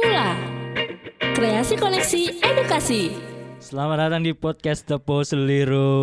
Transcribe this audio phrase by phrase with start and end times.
[0.00, 0.32] Mula
[1.36, 3.12] Kreasi Koneksi Edukasi
[3.60, 6.00] Selamat datang di podcast Tepo Seliru.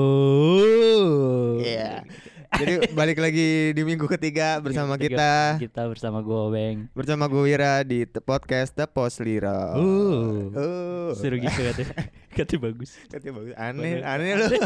[1.58, 2.06] Iya.
[2.54, 6.78] Jadi balik lagi di minggu ketiga bersama kita Kita bersama gue Beng.
[6.94, 9.74] bersama gue Wira di te- podcast The Post Lira.
[9.74, 10.54] Uh.
[10.54, 11.10] Oh.
[11.18, 11.98] Seru gitu katanya.
[12.38, 12.94] Katanya bagus.
[13.10, 13.54] Katanya bagus.
[13.58, 14.50] Aneh, aneh loh.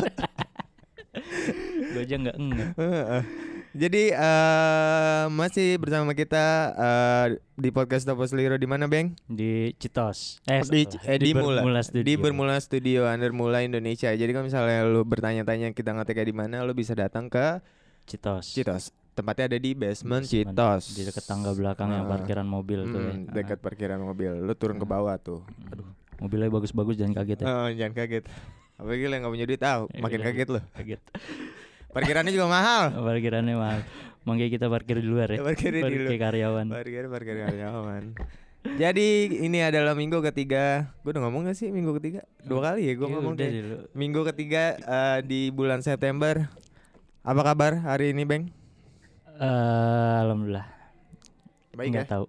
[1.95, 2.69] Gue aja nggak enggak.
[3.71, 6.43] Jadi eh masih bersama kita
[6.73, 7.25] eh,
[7.55, 9.15] di podcast The Post Lira di mana, Beng?
[9.25, 10.43] Di Citos.
[10.43, 12.03] Eh, di, eh, di, Mula, Bermula Studio.
[12.03, 14.11] di Bermula Studio Under Mula Indonesia.
[14.11, 17.63] Jadi kalau misalnya lu bertanya-tanya kita ngetek di mana, lu bisa datang ke
[18.03, 18.51] Citos.
[18.51, 18.91] Citos.
[19.11, 20.51] Tempatnya ada di basement, Basement.
[20.51, 20.83] Citos.
[20.91, 22.11] Di dekat tangga belakang yang Ah.
[22.11, 22.99] parkiran mobil tuh.
[22.99, 23.11] ya.
[23.13, 24.35] Hmm, dekat parkiran mobil.
[24.35, 25.47] Lu turun ke bawah tuh.
[25.71, 25.87] Aduh,
[26.19, 27.47] mobilnya bagus-bagus jangan kaget ya.
[27.47, 28.23] Oh, jangan kaget.
[28.75, 30.27] Apalagi yang gak punya duit tahu, makin Iya.
[30.27, 30.59] kaget lo.
[30.75, 30.99] Kaget.
[31.91, 32.83] Parkirannya juga mahal.
[33.07, 33.79] Parkirannya mahal.
[34.21, 35.41] Makanya kita parkir di luar ya.
[35.41, 35.91] Parkir di luar.
[36.07, 36.65] Kayak karyawan.
[36.69, 38.03] Parkir parkir karyawan.
[38.77, 39.07] Jadi
[39.41, 40.93] ini adalah minggu ketiga.
[41.01, 42.21] Gue udah ngomong gak sih minggu ketiga?
[42.39, 43.49] Dua kali ya gue Ya ngomong udah deh.
[43.49, 43.77] deh lu.
[43.97, 46.45] Minggu ketiga eh, di bulan September.
[47.21, 48.53] Apa kabar hari ini, Beng?
[49.35, 50.69] Eh, alhamdulillah.
[51.73, 52.11] Baik Nggak ya?
[52.13, 52.25] tahu.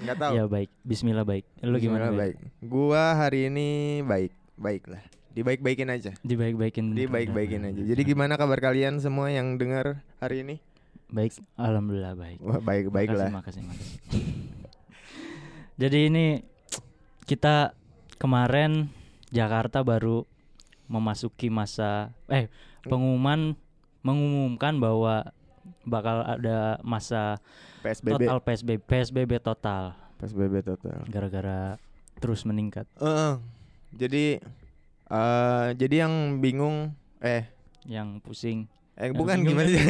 [0.00, 0.32] Enggak tahu.
[0.40, 0.70] Ya baik.
[0.80, 1.44] Bismillah baik.
[1.60, 2.08] Lu gimana?
[2.08, 2.16] Bismillah, Bang?
[2.16, 2.36] baik.
[2.64, 3.68] Gua hari ini
[4.00, 4.32] baik.
[4.56, 5.02] Baiklah.
[5.34, 6.14] Dibaik-baikin aja.
[6.22, 6.94] Dibaik-baikin.
[6.94, 7.82] Dibaik-baikin aja.
[7.82, 10.56] Jadi gimana kabar kalian semua yang dengar hari ini?
[11.14, 11.38] baik.
[11.54, 12.38] Alhamdulillah baik.
[12.42, 13.30] Wah, baik baiklah.
[13.30, 14.22] Makasih, makasih, makasih.
[15.82, 16.26] Jadi ini
[17.26, 17.74] kita
[18.18, 18.90] kemarin
[19.30, 20.26] Jakarta baru
[20.86, 22.46] memasuki masa eh
[22.84, 23.56] pengumuman
[24.04, 25.32] mengumumkan bahwa
[25.88, 27.40] bakal ada masa
[27.80, 28.20] PSBB.
[28.20, 29.84] total PSBB PSBB total
[30.20, 31.00] PSBB total.
[31.08, 31.80] gara-gara
[32.20, 33.40] terus meningkat Heeh.
[33.96, 34.24] jadi
[35.06, 37.44] eh jadi yang bingung eh
[37.84, 39.80] yang pusing eh Yang bukan gimana sih?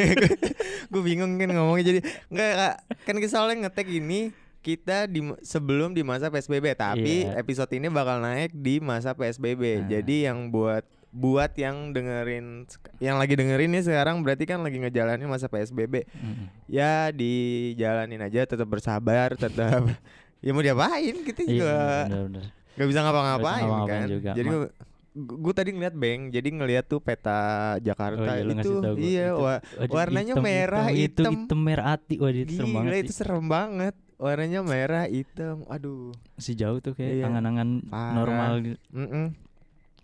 [0.91, 2.75] gue bingung kan ngomongnya jadi enggak Kak.
[3.05, 7.37] kan kita soalnya ngetek ini kita di sebelum di masa PSBB tapi Iya.
[7.37, 9.63] episode ini bakal naik di masa PSBB.
[9.77, 9.89] Nah.
[9.91, 12.65] Jadi yang buat buat yang dengerin
[12.99, 16.09] yang lagi dengerin nih sekarang berarti kan lagi ngejalanin masa PSBB.
[16.09, 16.49] Mm-mm.
[16.67, 19.85] Ya dijalanin aja tetap bersabar, tetap
[20.45, 24.01] ya mau diapain kita juga iya bener-bener Gak bisa ngapa-ngapain kan.
[24.09, 24.31] juga.
[24.33, 24.73] Jadi Ma-
[25.15, 27.39] gue tadi ngeliat Beng, jadi ngeliat tuh peta
[27.79, 31.33] Jakarta Oh iya, itu, iya, Itu- wa- Waduh, warnanya hitam, merah, hitam, hitam.
[31.33, 33.95] itu hitam merah hati wah itu serem banget itu serem banget.
[34.15, 36.11] Warnanya merah, hitam, aduh.
[36.35, 37.25] si jauh tuh kayak Iya.
[37.25, 38.79] angan-angan normal gitu.
[38.91, 39.27] Mm-mm.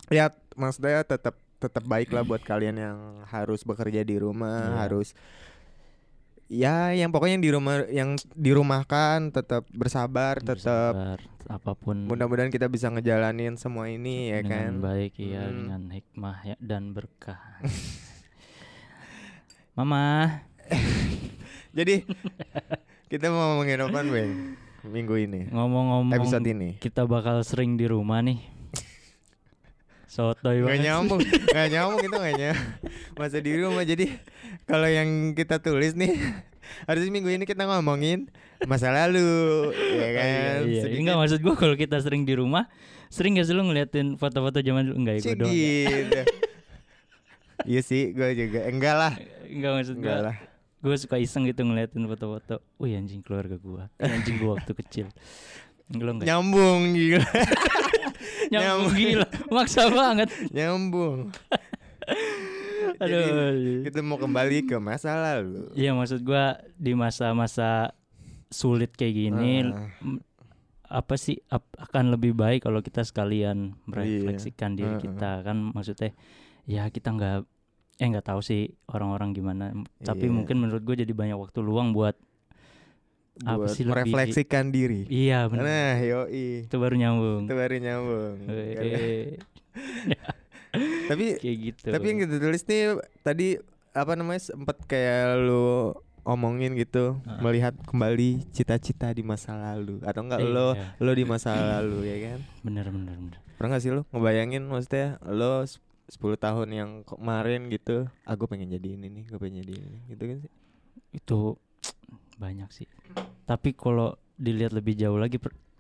[0.09, 4.77] Ya, maksudnya tetap tetap baik lah buat kalian yang harus bekerja di rumah, Iya.
[4.81, 5.13] harus
[6.51, 12.67] ya yang pokoknya yang di rumah yang dirumahkan tetap bersabar, tetap apa pun mudah-mudahan kita
[12.67, 14.85] bisa ngejalanin semua ini ya dengan kan.
[14.85, 15.55] baik ya Hmm.
[15.57, 17.39] dengan hikmah ya dan berkah
[19.73, 20.43] Mama
[21.71, 22.03] Jadi
[23.07, 24.33] kita mau ngomongin apa Beng
[24.83, 25.41] minggu ini?
[25.49, 26.69] ngomong-ngomong Episode ini.
[26.77, 28.43] kita bakal sering di rumah nih
[30.11, 30.85] sotoy Gak banget sih.
[30.85, 31.21] nyambung,
[31.55, 32.69] gak nyambung itu gak nyambung.
[33.15, 34.07] Masa di rumah jadi
[34.65, 36.19] kalau yang kita tulis nih
[36.89, 38.27] harusnya minggu ini kita ngomongin
[38.63, 40.27] masa lalu, ya Oh, kan?
[40.27, 40.81] iya, iya.
[40.83, 42.67] Sedikit Enggak maksud gua kalau kita sering di rumah
[43.07, 45.55] sering gak sih lu ngeliatin foto-foto zaman dulu enggak ya gua doang.
[47.63, 49.13] Iya sih, gue juga enggak lah,
[49.45, 50.37] enggak maksud enggak gua lah.
[50.81, 55.07] gue suka iseng gitu ngeliatin foto-foto wih anjing keluarga gua Eh, anjing gua waktu kecil
[55.91, 57.27] Enggak Nyambung gila,
[58.53, 59.27] nyambung gila.
[59.49, 60.29] Maksa banget.
[60.49, 61.35] Nyambung.
[63.03, 63.19] aduh.
[63.51, 65.67] Jadi kita mau kembali ke masa lalu.
[65.75, 67.91] Iya maksud gua di masa-masa
[68.47, 69.63] sulit kayak gini
[70.01, 70.21] m-
[70.85, 73.83] apa sih ap- akan lebih baik kalau kita sekalian Iya.
[73.87, 75.31] merefleksikan diri Ah, kita.
[75.45, 76.11] kan maksudnya
[76.65, 77.47] ya kita nggak
[77.97, 79.71] eh nggak tahu sih orang-orang gimana.
[80.01, 80.33] Tapi Iya.
[80.33, 82.19] mungkin menurut gue jadi banyak waktu luang buat
[83.41, 85.05] Apa Buat sih lebih- merefleksikan diri.
[85.07, 86.65] iya benar Nah, yoi.
[86.65, 88.37] itu baru nyambung Itu baru nyambung.
[88.47, 89.27] Eh, eh,
[91.07, 92.83] Tapi kayak gitu Tapi yang kita tulis nih
[93.21, 93.49] tadi
[93.91, 95.91] apa namanya sempat kayak lu
[96.23, 97.41] omongin gitu Ah.
[97.41, 100.95] melihat kembali cita-cita di masa lalu atau enggak lo Iya.
[100.97, 105.19] lo di masa lalu ya kan bener bener bener pernah gak sih lo ngebayangin maksudnya
[105.25, 109.73] lo s- 10 tahun yang kemarin gitu aku pengen jadi ini nih gue pengen jadi
[109.75, 110.53] ini gitu kan sih
[111.13, 111.41] itu
[112.37, 112.87] banyak sih.
[113.45, 115.37] Tapi kalau dilihat lebih jauh lagi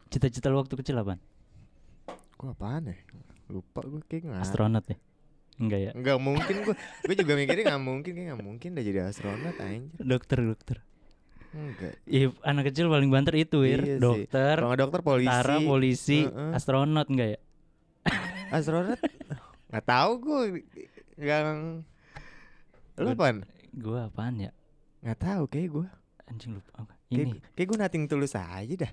[0.06, 1.16] cita-cita lu waktu kecil apa
[2.36, 2.96] gue apaan ya?
[3.48, 4.96] Lupa gue kayak nggak astronot ya?
[5.56, 5.90] Enggak ya?
[5.92, 10.00] Nggak mungkin gue gue juga mikirnya nggak mungkin kayak nggak mungkin udah jadi astronot anjir.
[10.00, 10.76] Dokter dokter.
[11.50, 11.98] Enggak.
[12.06, 13.82] Iya, anak kecil paling banter itu, Wir.
[13.82, 15.26] Iya dokter, kalau dokter polisi.
[15.26, 16.50] tentara, polisi, Heeh.
[16.54, 17.40] astronot enggak ya?
[18.50, 18.98] astronot?
[19.68, 20.40] Nggak tahu gue
[21.16, 21.40] nggak
[22.96, 23.36] lo Gua- apaan?
[23.70, 24.50] Gua apaan ya?
[25.00, 25.86] nggak tahu kayak gue
[26.30, 26.92] Anjing lupa apa?
[27.06, 28.92] kayak, Ini kayak gue nating tulus aja dah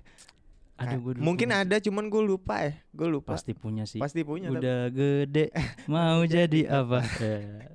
[0.78, 2.72] gua dulu Mungkin punya ada cuman gue lupa ya.
[2.90, 3.34] Gue lupa.
[3.34, 3.98] Pasti punya sih.
[3.98, 4.46] Pasti punya.
[4.48, 5.46] tapi- Udah gede
[5.90, 7.02] mau jadi apa?
[7.18, 7.66] Ya,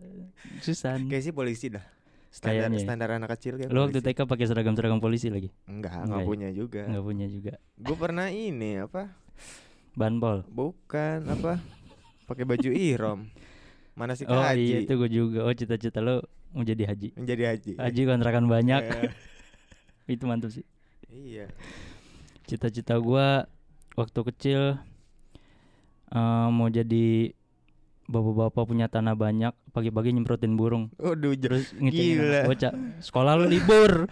[0.60, 1.08] Susan.
[1.08, 1.84] Kayak sih polisi dah.
[2.30, 2.84] Standar Kayaknya ya.
[2.84, 4.00] standar anak kecil kayak Lu waktu.
[4.00, 5.52] TK pakai seragam-seragam polisi lagi?
[5.66, 6.26] Enggak, Enggak enggak ya?
[6.26, 6.82] punya juga.
[6.84, 7.54] Enggak punya juga.
[7.76, 9.02] Gue pernah ini apa?
[9.94, 10.38] Banpol.
[10.48, 11.60] Bukan apa?
[12.24, 13.20] Pakai baju ihrom.
[13.94, 14.64] Mana sih Oh haji?
[14.64, 15.44] iya itu gue juga.
[15.44, 17.14] Oh cita-cita lo mau jadi haji.
[17.14, 17.72] Menjadi haji.
[17.78, 18.82] Haji kontrakan banyak.
[20.06, 20.66] Itu mantap sih.
[21.08, 21.48] iya.
[22.44, 23.46] Cita-cita gua
[23.94, 24.62] waktu kecil
[26.10, 27.32] eh, mau jadi
[28.04, 30.92] bapak-bapak punya tanah banyak, pagi-pagi nyemprotin burung.
[30.98, 32.36] Waduh, jer- Terus ngecengin Gila.
[32.36, 32.72] anak bocah.
[33.00, 33.92] Sekolah lu libur.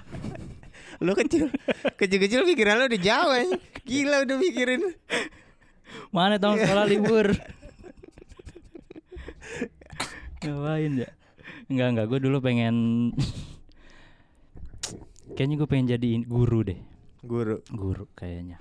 [1.02, 1.50] Lu kecil
[1.98, 3.34] kecil-kecil pikiran lu udah jauh.
[3.84, 4.94] Gila udah mikirin.
[6.14, 7.26] Mana tahun sekolah libur?
[10.42, 11.10] Ngapain ya?
[11.68, 12.76] Enggak enggak, gue dulu pengen
[15.32, 16.80] Kayaknya gue pengen jadi guru deh.
[17.22, 17.62] Guru.
[17.68, 18.58] Guru kayaknya.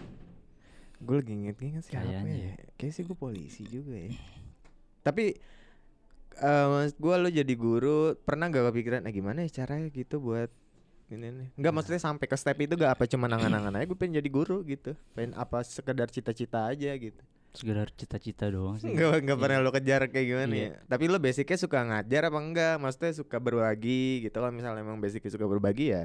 [1.01, 2.53] Gue lagi inget-inget siapa Kayaknya ya.
[2.77, 4.11] Kayaknya sih gue polisi juga ya.
[5.01, 5.25] Tapi
[6.41, 10.49] eh mas gue lo jadi guru pernah gak kepikiran ah gimana ya caranya gitu buat
[11.09, 11.49] ini nih?
[11.59, 14.63] Enggak maksudnya sampai ke step itu gak apa cuma angan-angan aja gue pengen jadi guru
[14.63, 14.95] gitu.
[15.13, 17.19] Pengen apa sekedar cita-cita aja gitu.
[17.51, 18.93] Sekedar cita-cita doang sih.
[18.95, 19.43] Enggak enggak Iya.
[19.43, 20.69] pernah lo kejar kayak gimana Iya.
[20.71, 20.73] ya.
[20.87, 22.75] Tapi lo basicnya suka ngajar apa enggak?
[22.79, 24.37] Maksudnya suka berbagi gitu.
[24.39, 26.05] Kan misalnya emang basicnya suka berbagi ya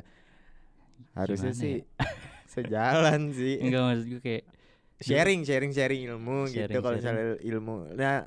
[1.13, 1.75] harusnya Gimana sih
[2.53, 3.55] sejalan sih.
[3.59, 4.43] Enggak maksud gue kayak
[5.07, 7.75] sharing sharing sharing ilmu gitu Sharing, kalau misalnya ilmu.
[7.93, 8.23] Nah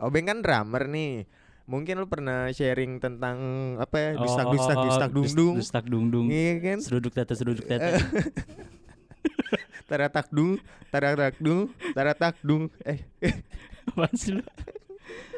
[0.00, 1.28] Obeng kan drummer nih.
[1.64, 3.36] Mungkin lu pernah sharing tentang
[3.78, 6.82] apa ya dustak dustak Oh, dustak dung dus- dung Dustak dung dung iya kan?
[6.82, 7.94] Seruduk tata seruduk tata
[9.90, 10.58] taratak dung
[10.90, 12.70] taratak dung taratak dung.
[12.82, 12.98] Eh.
[13.86, 14.42] Apaan sih lu?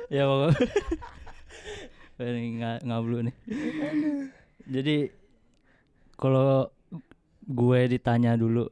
[0.09, 0.25] Ya
[2.19, 3.35] pokoknya ngablu nih.
[4.69, 4.97] Jadi
[6.23, 6.71] Kalau
[7.43, 8.71] gue ditanya dulu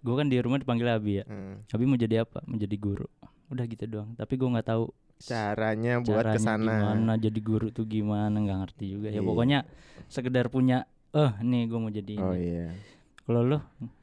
[0.00, 1.24] Gue kan di rumah dipanggil Abi ya.
[1.28, 2.40] Hmm, Abi mau jadi apa?
[2.48, 3.04] Mau jadi guru.
[3.52, 4.16] Udah gitu doang.
[4.16, 4.88] Tapi gue nggak tahu
[5.20, 6.72] caranya buat caranya ke sana.
[6.72, 9.08] gimana Jadi guru tuh gimana nggak ngerti juga.
[9.12, 9.28] Ya Iya.
[9.28, 9.58] pokoknya
[10.08, 12.44] Sekedar punya Eh nih gue mau jadi oh ini.
[12.44, 12.66] iya.
[13.24, 13.58] Kalau lo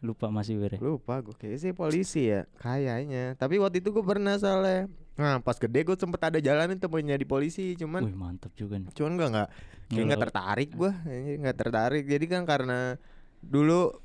[0.05, 3.33] lupa masih bere lupa gue kayak sih polisi ya kayaknya.
[3.33, 4.85] Tapi waktu itu gue pernah soalnya
[5.15, 8.75] nah pas gede gue sempet ada jalan itu mau jadi polisi cuman Wih mantap juga
[8.75, 8.91] nih.
[8.91, 9.49] cuman gue nggak
[9.85, 10.91] kayak Nggak- tertarik gue
[11.39, 12.03] nggak tertarik.
[12.03, 12.99] Jadi kan karena
[13.39, 13.95] dulu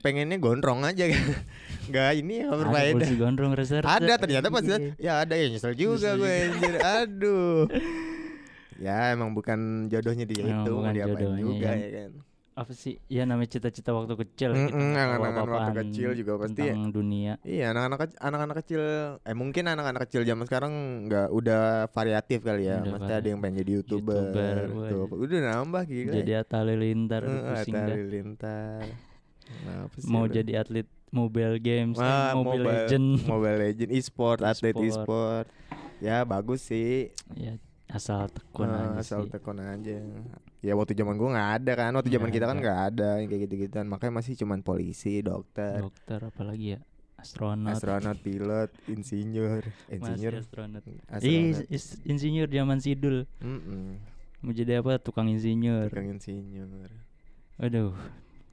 [0.00, 1.24] pengennya gondrong aja kan.
[1.88, 3.52] Nggak ini ya Ada berfaedah polisi gondrong
[3.84, 4.64] ada ternyata pas
[5.08, 6.74] ya ada ya nyesel juga gue anjir.
[7.00, 7.64] Aduh.
[8.76, 11.76] Ya emang bukan jodohnya dia Emang itu bukan mau diapain jodohnya, juga ya.
[11.80, 12.12] ya kan
[12.54, 16.32] apa sih ya namanya cita-cita waktu kecil gitu Mm-mm, nggak tahu angan-angan waktu kecil juga
[16.38, 16.70] pasti ya.
[16.70, 18.82] tentang dunia Iya anak-anak anak-anak kecil
[19.18, 20.72] eh mungkin anak-anak kecil zaman sekarang
[21.04, 22.78] nggak udah variatif kali ya.
[22.78, 24.14] Udah ada yang pengen jadi youtuber,
[24.70, 25.06] YouTuber, tuh.
[25.18, 26.12] Udah nambah gila.
[26.14, 28.82] jadi Atta Halilintar aduh, pusing Atta dah Halilintar.
[29.44, 34.74] Kenapa sih mau jadi atlet Mobile Games eh, Wah, Mobile, Legend Mobile Legend e-sport, atlet
[34.74, 35.46] E-sport.
[35.98, 37.10] Ya bagus sih.
[37.34, 37.58] ya
[37.90, 39.98] asal tekun Eh, aja asal sih tekun aja.
[40.64, 41.90] Ya waktu zaman gua nggak ada kan.
[41.92, 43.86] Waktu zaman Nggak kita kan nggak ada yang kayak gitu-gituan.
[43.86, 46.80] Makanya masih cuman polisi, dokter, dokter apalagi ya
[47.20, 50.32] astronot astronot, pilot, insinyur, masih insinyur.
[50.40, 51.68] astronot astronot.
[51.68, 53.96] Is- insinyur zaman sidul Mm-mm.
[54.44, 56.88] mau jadi apa tukang insinyur Tukang insinyur.
[57.60, 57.92] Aduh,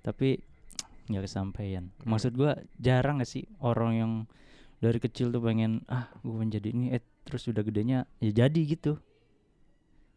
[0.04, 0.40] tapi
[1.12, 1.92] nggak kesampaian.
[2.04, 4.12] Maksud gua jarang gak sih orang yang
[4.80, 8.62] dari kecil tuh pengen ah gua pengen jadi ini eh terus udah gedenya ya jadi
[8.68, 9.00] gitu.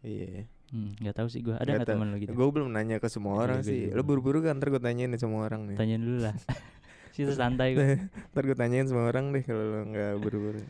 [0.03, 0.47] Iya.
[0.75, 1.55] Hmm, nggak tahu sih gua.
[1.63, 1.95] Ada nggak tahu.
[1.95, 2.31] teman lo gitu?
[2.35, 3.79] Gue belum nanya ke semua Iya, orang gua sih.
[3.87, 5.77] juga Lo buru-buru kan ntar gue tanyain nih semua orang nih.
[5.79, 6.35] Tanya dulu lah.
[7.15, 7.95] Situ santai gua.
[8.35, 10.67] ntar gue tanyain semua orang deh kalau lo nggak buru-buru.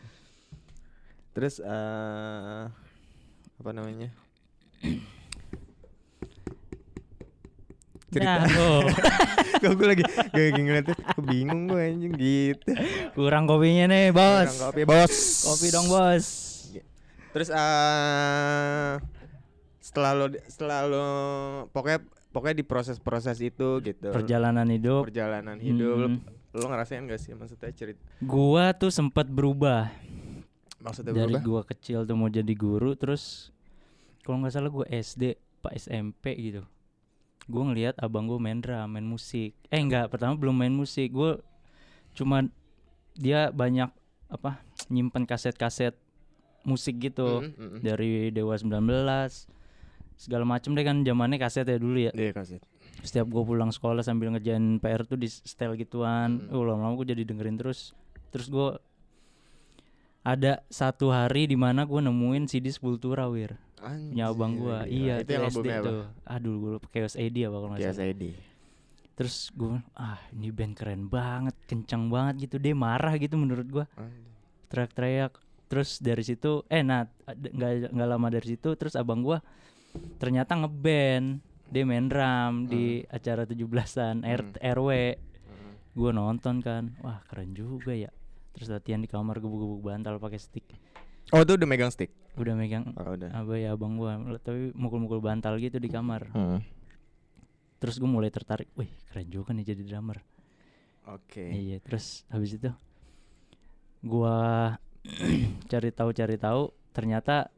[1.33, 2.63] Terus eh
[3.57, 4.13] apa namanya?
[8.13, 8.45] Cerita.
[8.45, 8.85] Nah, oh,
[9.73, 12.71] gue lagi gue lagi ngeliatnya gue bingung gue anjing gitu.
[13.17, 14.53] kurang kopinya nih, Bos.
[14.53, 15.13] Kurang kopi bos.
[15.49, 16.25] Kopi dong, Bos.
[17.33, 19.14] Terus eh
[19.95, 21.07] setelah lo setelah lo
[21.69, 24.11] pokoknya pokoknya di proses-proses itu gitu.
[24.11, 25.07] Perjalanan hidup.
[25.07, 26.19] perjalanan hidup lo, Hmm.
[26.51, 29.87] lo ngerasain gak sih maksudnya cerita Gua tuh sempat berubah.
[30.77, 33.49] maksudnya dari berubah gua kecil tuh mau jadi guru terus
[34.21, 36.61] kalau nggak salah gua SD pak SMP gitu
[37.45, 41.39] gua ngelihat abang gua main drum main musik eh enggak pertama belum main musik gua
[42.11, 42.43] cuma
[43.13, 43.87] dia banyak
[44.27, 45.95] apa nyimpen kaset-kaset
[46.61, 47.79] musik gitu Mm, mm, mm.
[47.79, 49.54] dari Dewa 19
[50.15, 52.11] segala macem deh kan zamannya kaset ya dulu ya.
[52.15, 52.63] Iya kaset.
[53.03, 56.47] Setiap gue pulang sekolah sambil ngerjain PR tuh di setel gituan.
[56.49, 56.55] Hmm.
[56.55, 57.91] uh, lama-lama gue jadi dengerin terus.
[58.31, 58.69] Terus gue
[60.25, 63.59] ada satu hari di mana gue nemuin CD Sepultura wir.
[63.85, 66.01] Punya abang gue iya itu yang tuh SD tuh.
[66.25, 66.87] Aduh gue lupa.
[66.89, 68.09] Chaos AD apa kalau nggak salah.
[68.09, 68.31] Edi
[69.15, 72.55] terus gue ah ini band keren banget kencang banget gitu.
[72.59, 73.85] Dia marah gitu menurut gua.
[74.67, 75.39] Teriak-teriak.
[75.71, 79.39] Terus dari situ eh nah nggak nggak lama dari situ terus abang gua
[80.15, 84.73] ternyata ngeband dia main drum di acara 17-an R- Hmm.
[84.77, 84.89] RW
[85.91, 88.11] gua nonton kan wah keren juga ya
[88.51, 90.63] terus latihan di kamar gebuk-gebuk bantal pakai stick
[91.33, 92.13] Oh itu udah megang stick.
[92.35, 93.31] udah megang Oh, udah.
[93.33, 96.59] apa ya abang gua tapi mukul-mukul bantal gitu di kamar Hmm.
[97.77, 100.19] terus gue mulai tertarik wih keren juga nih jadi drummer
[101.05, 101.45] Oke.
[101.45, 102.73] Iya, terus habis itu
[104.01, 104.73] gua
[105.71, 106.61] cari tahu cari tahu
[106.91, 107.49] ternyata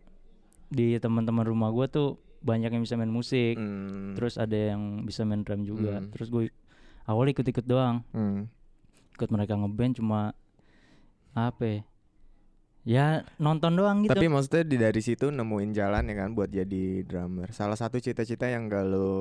[0.67, 3.59] di teman-teman rumah gua tuh banyak yang bisa main musik.
[3.59, 4.15] Hmm.
[4.15, 5.99] Terus ada yang bisa main drum juga.
[5.99, 6.07] Hmm.
[6.09, 6.43] Terus gue
[7.03, 8.07] awal ikut-ikut doang.
[8.11, 8.47] Hmm.
[9.11, 10.31] Ikut mereka ngeband cuma
[11.33, 11.79] apa ya?
[12.87, 14.15] Ya nonton doang gitu.
[14.15, 17.51] Tapi maksudnya di dari situ nemuin jalan ya kan buat jadi drummer.
[17.51, 19.11] Salah satu cita-cita yang gak lo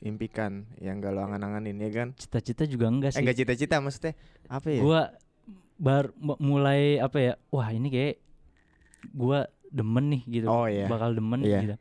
[0.00, 2.08] impikan, yang gak lo angan-anganin ya kan?
[2.16, 3.20] cita-cita juga enggak Eh sih.
[3.20, 4.16] enggak cita-cita maksudnya
[4.48, 4.80] apa ya?
[4.80, 5.02] Gua
[5.76, 7.32] bar mulai apa ya?
[7.52, 8.14] Wah, ini kayak
[9.12, 10.46] gua demen nih gitu.
[10.48, 10.88] Oh, iya.
[10.88, 11.60] Bakal demen Iya.
[11.60, 11.76] gitu.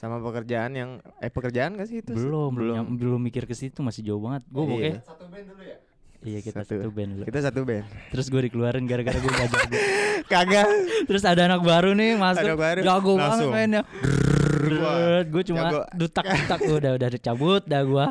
[0.00, 0.90] Sama pekerjaan yang
[1.20, 2.16] eh pekerjaan gak sih itu?
[2.16, 3.20] belum, belum, belum.
[3.20, 4.48] mikir ke situ masih jauh banget.
[4.48, 4.70] Gue Iya.
[4.70, 5.76] pokoknya Satu band dulu ya?
[6.22, 6.74] iya kita Satu.
[6.74, 7.24] satu, band dulu.
[7.24, 7.84] Kita satu band.
[8.08, 9.76] Terus gue dikeluarin gara-gara gue gak jago.
[10.32, 10.66] Kagak.
[11.04, 13.82] Terus ada anak baru nih masuk, Anak baru, jago banget mainnya.
[15.26, 15.80] Gue cuma jago.
[15.94, 18.06] dutak-dutak udah udah dicabut dah gue.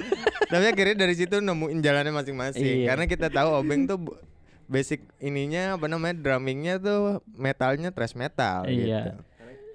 [0.52, 2.84] Tapi akhirnya dari situ nemuin jalannya masing-masing.
[2.84, 2.86] Iya.
[2.92, 3.98] Karena kita tahu Obeng tuh
[4.66, 9.14] basic ininya apa namanya drummingnya tuh metalnya thrash metal Iya.
[9.16, 9.29] gitu.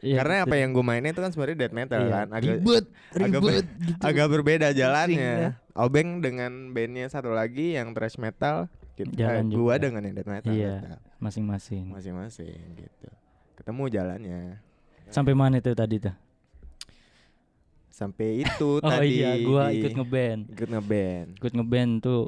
[0.06, 0.46] Iya, Karena gitu.
[0.46, 2.12] apa yang gue mainin itu kan sebenarnya death metal Iya.
[2.12, 4.02] kan, agak ribet, agak ribet ber- gitu.
[4.04, 5.34] agak berbeda jalannya.
[5.74, 9.10] Obeng dengan bandnya satu lagi yang thrash metal, gitu.
[9.12, 9.84] Jalan Eh, gua juga.
[9.84, 11.02] dengan yang death metal, Iya.
[11.18, 11.90] Masing-masing.
[11.90, 13.10] masing-masing gitu.
[13.56, 14.42] Ketemu jalannya
[15.08, 16.14] Sampai mana itu tadi tuh?
[17.90, 19.08] sampai itu Oh tadi.
[19.16, 20.42] iya, gua di- ikut ngeband.
[20.52, 21.28] ikut ngeband.
[21.40, 22.24] Ikut ngeband tuh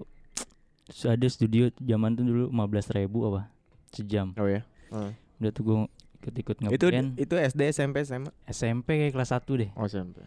[1.03, 3.51] ada studio zaman tuh dulu 15.000 ribu apa
[3.91, 4.31] sejam.
[4.34, 4.63] Oh ya.
[4.89, 5.12] Oh.
[5.38, 5.77] Udah tuh gue
[6.27, 7.15] ikut-ikut Itu ngeband.
[7.15, 8.31] itu SD SMP SMA.
[8.46, 9.69] SMP kayak kelas 1 deh.
[9.74, 10.19] Oh SMP.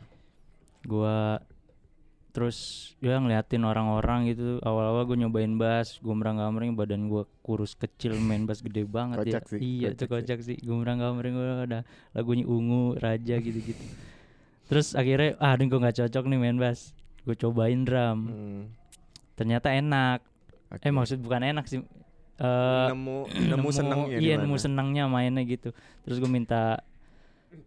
[0.82, 1.38] Gua
[2.30, 2.58] terus
[3.02, 8.46] ya ngeliatin orang-orang gitu awal-awal gue nyobain bass gue merang-gamring badan gue kurus kecil main
[8.46, 11.80] bass gede banget Kocak ya sih, iya itu kocak kocak sih gue merang-gamring gue ada
[12.14, 13.82] lagunya ungu raja gitu-gitu
[14.70, 16.94] terus akhirnya ah gue nggak cocok nih main bass
[17.26, 18.62] gue cobain drum Hmm.
[19.34, 20.22] ternyata enak
[20.70, 20.86] Oke.
[20.86, 21.82] eh maksud bukan enak sih
[22.40, 23.16] Eh, nemu
[23.52, 24.48] nemu senengnya di iya mana?
[24.48, 26.80] nemu senangnya mainnya gitu terus gue minta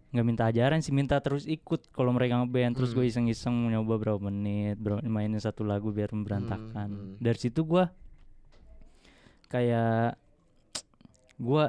[0.09, 3.11] nggak minta ajaran sih minta terus ikut kalau mereka ngeband terus gue Hmm.
[3.11, 7.13] iseng-iseng nyoba berapa menit berapa mainin satu lagu biar berantakan hmm.
[7.19, 7.85] dari situ gue
[9.47, 10.17] kayak
[11.35, 11.65] gue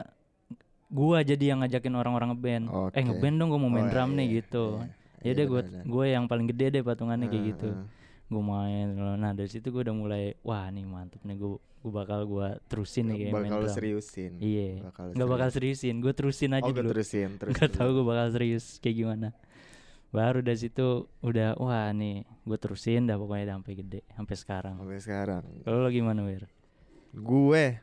[0.88, 2.94] gua jadi yang ngajakin orang-orang ngeband Oke.
[2.94, 4.86] eh ngeband dong gue mau main Oh, drum nih iya, gitu iya.
[4.86, 4.92] ya
[5.24, 7.84] Iya, deh gue gue yang paling gede deh patungannya kayak Ah, gitu ah.
[8.24, 12.24] Gue main nah dari situ gue udah mulai wah nih mantep nih gue gue bakal
[12.24, 14.32] gue terusin nih kayak bakal seriusin.
[14.38, 15.78] iya Bakal nggak bakal serius.
[15.80, 17.52] seriusin gue terusin aja Oh, dulu terusin, terus.
[17.54, 19.28] nggak tahu gue bakal serius kayak gimana
[20.08, 20.86] baru dari situ
[21.20, 25.42] udah wah nih gue terusin dah pokoknya sampai gede sampai sekarang sampai sekarang.
[25.60, 26.48] kalau lo gimana wir
[27.12, 27.78] Gue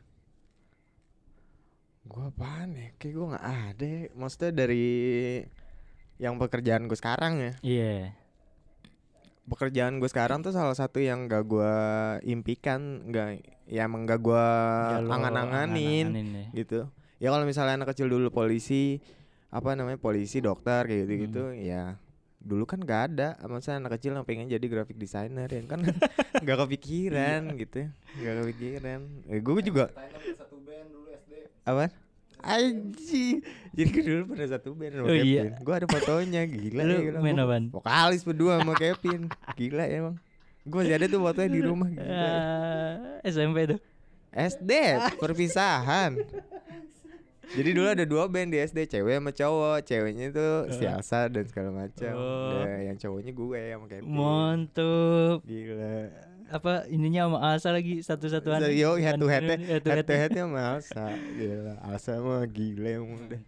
[2.02, 2.90] Gue apaan ya?
[2.98, 4.02] Kayak gue gak ada ya.
[4.12, 4.86] Maksudnya dari
[6.18, 7.94] Yang pekerjaan gue sekarang ya iya
[9.44, 11.74] Pekerjaan gue sekarang tuh salah satu yang gak gue
[12.24, 14.46] impikan gak, Ya emang gak gue
[15.04, 16.46] angan-anganin ya.
[16.54, 16.80] gitu
[17.18, 19.02] Ya kalau misalnya anak kecil dulu polisi
[19.48, 21.58] Apa namanya polisi, dokter kayak gitu-gitu Hmm.
[21.58, 21.82] Ya
[22.38, 25.78] dulu kan gak ada Maksudnya anak kecil yang pengen jadi graphic designer ya kan
[26.46, 27.58] Gak kepikiran Iya.
[27.60, 27.80] gitu
[28.16, 31.34] Gak kepikiran eh, Gue juga satu band dulu SD.
[31.62, 31.90] apa
[32.42, 33.40] Aji
[33.72, 35.42] Jadi gue dulu pernah satu band sama Oh, iya.
[35.48, 35.62] Kevin.
[35.62, 37.18] Gue ada fotonya Gila Lu ya gila.
[37.18, 37.64] main apaan?
[37.68, 39.20] Vokalis berdua sama Kevin.
[39.54, 40.16] Gila ya emang.
[40.62, 43.80] Gue masih ada tuh fotonya di rumah Gila Ah, SMP tuh.
[44.30, 44.70] SD
[45.16, 46.18] Perpisahan.
[47.52, 49.78] Jadi dulu ada dua band di SD Cewek sama cowok.
[49.84, 52.12] Ceweknya itu si Alsa dan segala macam.
[52.12, 52.64] Oh.
[52.64, 54.08] Udah, Yang cowoknya gue sama Kevin.
[54.08, 55.36] Mantep.
[55.44, 55.96] Gila
[56.52, 58.60] apa ininya sama Asa lagi satu-satuan.
[58.60, 61.04] So, Yo head to head head to Head sama Alsa.
[61.32, 63.40] Gila Alsa mah gila emang udah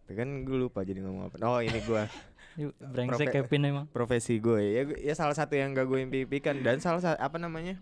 [0.00, 1.36] Itu kan gue lupa jadi ngomong apa.
[1.42, 1.82] Oh ini
[2.58, 3.86] Yuk, brengsek Profe- Kevin emang.
[3.88, 7.78] profesi gue ya ya salah satu yang gak gue impikan dan salah satu apa namanya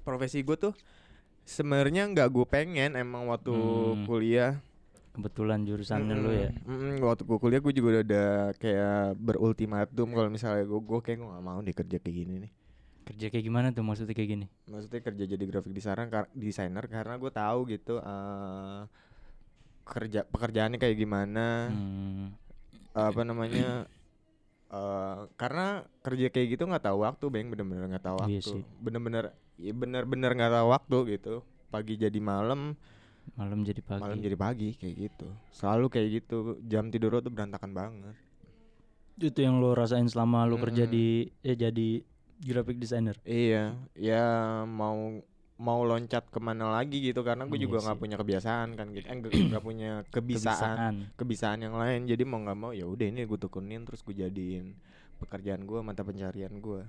[0.00, 0.70] profesi gue tuh
[1.42, 4.04] sebenarnya nggak gue pengen emang waktu Hmm.
[4.04, 4.62] kuliah.
[5.10, 6.50] Kebetulan jurusannya lu ya.
[6.62, 11.18] Mm-mm, waktu gue kuliah gue juga udah ada kayak berultimatum kalau misalnya gue gue kayak
[11.18, 12.52] gue gak mau deh kerja kayak gini nih
[13.08, 14.46] kerja kayak gimana tuh maksudnya kayak gini?
[14.68, 18.82] Maksudnya kerja jadi graphic designer kar- designer karena gue tahu gitu eh
[19.88, 21.72] kerja pekerjaannya kayak gimana.
[21.72, 22.36] Hmm,
[22.92, 23.88] apa namanya
[24.68, 25.66] eh, karena
[26.04, 28.52] kerja kayak gitu nggak tahu waktu bang bener-bener nggak tahu Iya waktu.
[28.84, 29.24] bener-bener
[29.56, 31.34] ya bener-bener nggak tahu waktu gitu.
[31.72, 32.76] Pagi jadi malam.
[33.36, 34.02] Malam jadi pagi.
[34.04, 35.26] Malam jadi pagi kayak gitu.
[35.52, 36.38] Selalu kayak gitu.
[36.64, 38.16] Jam tidur lo tuh berantakan banget.
[39.18, 40.94] Itu yang lo rasain selama lo kerja Mm-mm.
[40.94, 41.06] di
[41.42, 42.04] eh jadi
[42.42, 43.16] graphic designer.
[43.26, 44.24] Iya ya
[44.64, 45.18] mau
[45.58, 49.06] mau loncat ke mana lagi gitu karena gue Iya juga nggak punya kebiasaan kan gitu.
[49.10, 50.94] Eh, nggak punya kebisaan Kebisaan.
[51.18, 52.06] kebisaan yang lain.
[52.06, 54.78] Jadi mau nggak mau ya udah ini gue tekunin terus gue jadiin
[55.18, 56.86] pekerjaan gue mata pencarian gue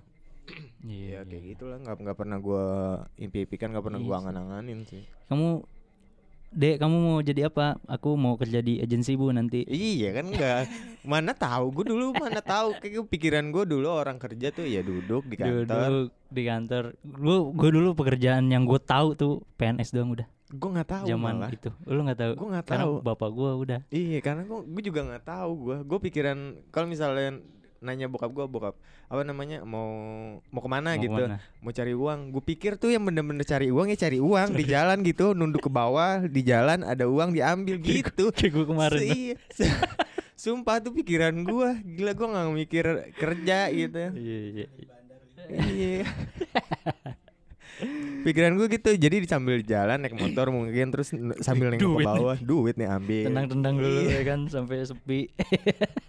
[0.86, 1.50] iya, ya kayak iya.
[1.58, 1.77] gitulah.
[1.82, 2.65] Nggak nggak pernah gue
[3.25, 5.03] impi-impikan nggak pernah Iya gue angan-anganin sih.
[5.29, 5.65] Kamu
[6.50, 7.77] dek kamu mau jadi apa?
[7.86, 9.63] Aku mau kerja di agensi bu nanti.
[9.70, 10.65] Iya kan enggak
[11.06, 12.75] mana tahu gue dulu mana tahu.
[12.82, 15.62] Kayak pikiran gue dulu orang kerja tuh ya duduk di kantor.
[15.63, 16.84] Duduk di kantor.
[17.06, 20.27] Gue gue dulu pekerjaan yang gue tahu tuh PNS doang udah.
[20.50, 21.51] Gue nggak tahu zaman malah.
[21.53, 21.70] itu.
[21.86, 22.32] Lu nggak tahu?
[22.34, 22.94] Gue nggak karena tahu.
[23.06, 23.79] bapak gue udah.
[23.94, 26.38] Iya karena gue gue juga nggak tahu gue gue pikiran
[26.74, 27.38] kalau misalnya
[27.79, 29.88] nanya bokap gue bokap apa namanya mau
[30.45, 31.15] mau ke mana Mau gitu?
[31.15, 31.38] ke mana?
[31.57, 32.19] mau cari uang.
[32.29, 35.71] Gue pikir tuh yang bener-bener cari uang ya cari uang di jalan gitu nunduk ke
[35.71, 38.29] bawah di jalan ada uang diambil gitu.
[38.29, 39.00] kayak gue kemarin.
[39.00, 39.36] Se- iya.
[40.39, 44.03] sumpah tuh pikiran gue gila gue nggak mikir kerja gitu.
[44.12, 44.65] Iya iya
[45.69, 46.05] iya.
[48.19, 52.75] Pikiran gue gitu jadi sambil jalan naik motor mungkin terus sambil nengok ke bawah duit
[52.75, 53.25] nih ambil.
[53.25, 54.12] Tendang-tendang dulu Iya.
[54.13, 55.19] ya kan sampai sepi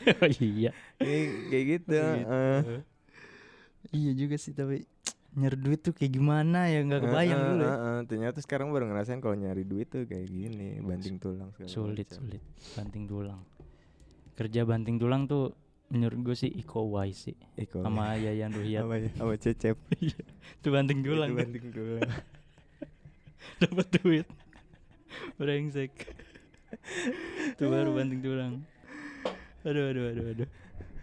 [0.22, 0.70] oh iya.
[0.96, 2.30] Iya, kayak gitu Gitu.
[2.30, 2.82] eh.
[3.90, 4.84] iya juga sih tapi
[5.30, 6.80] nyari duit tuh kayak gimana ya?
[6.80, 7.70] Nggak kebayang Eh, dulu eh, ya.
[7.70, 8.00] eh, eh.
[8.04, 12.18] ternyata sekarang baru ngerasain kalau nyari duit tuh kayak gini banting tulang sulit macam.
[12.18, 12.42] sulit.
[12.74, 13.40] Banting tulang.
[14.34, 15.52] Kerja banting tulang tuh
[15.86, 17.36] menurut gue sih Iko Wise sih.
[17.56, 19.76] Iko, sama Yayan Ruhiat apa ya sama cecep.
[20.62, 21.40] Tuh banting tulang Itu tuh.
[21.40, 22.10] banting tulang.
[23.60, 24.26] Dapat duit.
[25.36, 25.92] Brengsek.
[27.54, 28.54] Tuh baru banting tulang
[29.62, 30.48] aduh aduh aduh aduh.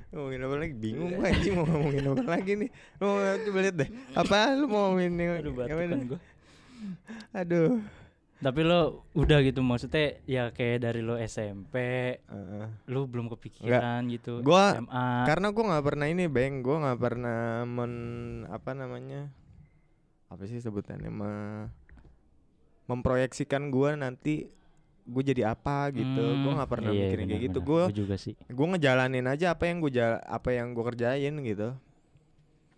[0.08, 0.74] Ngomongin apa lagi?
[0.74, 2.70] Bingung gue anjing mau ngomongin apa lagi nih?
[2.98, 5.88] Lu mau coba lihat deh apa lu mau ngomongin aduh yang batuk mana?
[5.90, 6.20] kan gue
[7.34, 7.72] aduh.
[8.38, 11.76] Tapi lo udah gitu maksudnya ya kayak dari lo SMP
[12.22, 12.66] Heeh.
[12.86, 17.66] lu belum kepikiran gitu Gua- SMA karena gue nggak pernah ini bang gue nggak pernah
[17.66, 17.94] men
[18.46, 19.34] apa namanya
[20.30, 21.70] apa sih sebutannya me-
[22.86, 24.54] memproyeksikan gue nanti
[25.08, 26.24] gue jadi apa gitu.
[26.44, 27.60] Gue nggak pernah iya, mikirin kayak gitu.
[27.64, 28.36] Gue juga sih.
[28.38, 29.92] gue ngejalanin aja apa yang gue
[30.28, 31.70] apa yang gue kerjain gitu.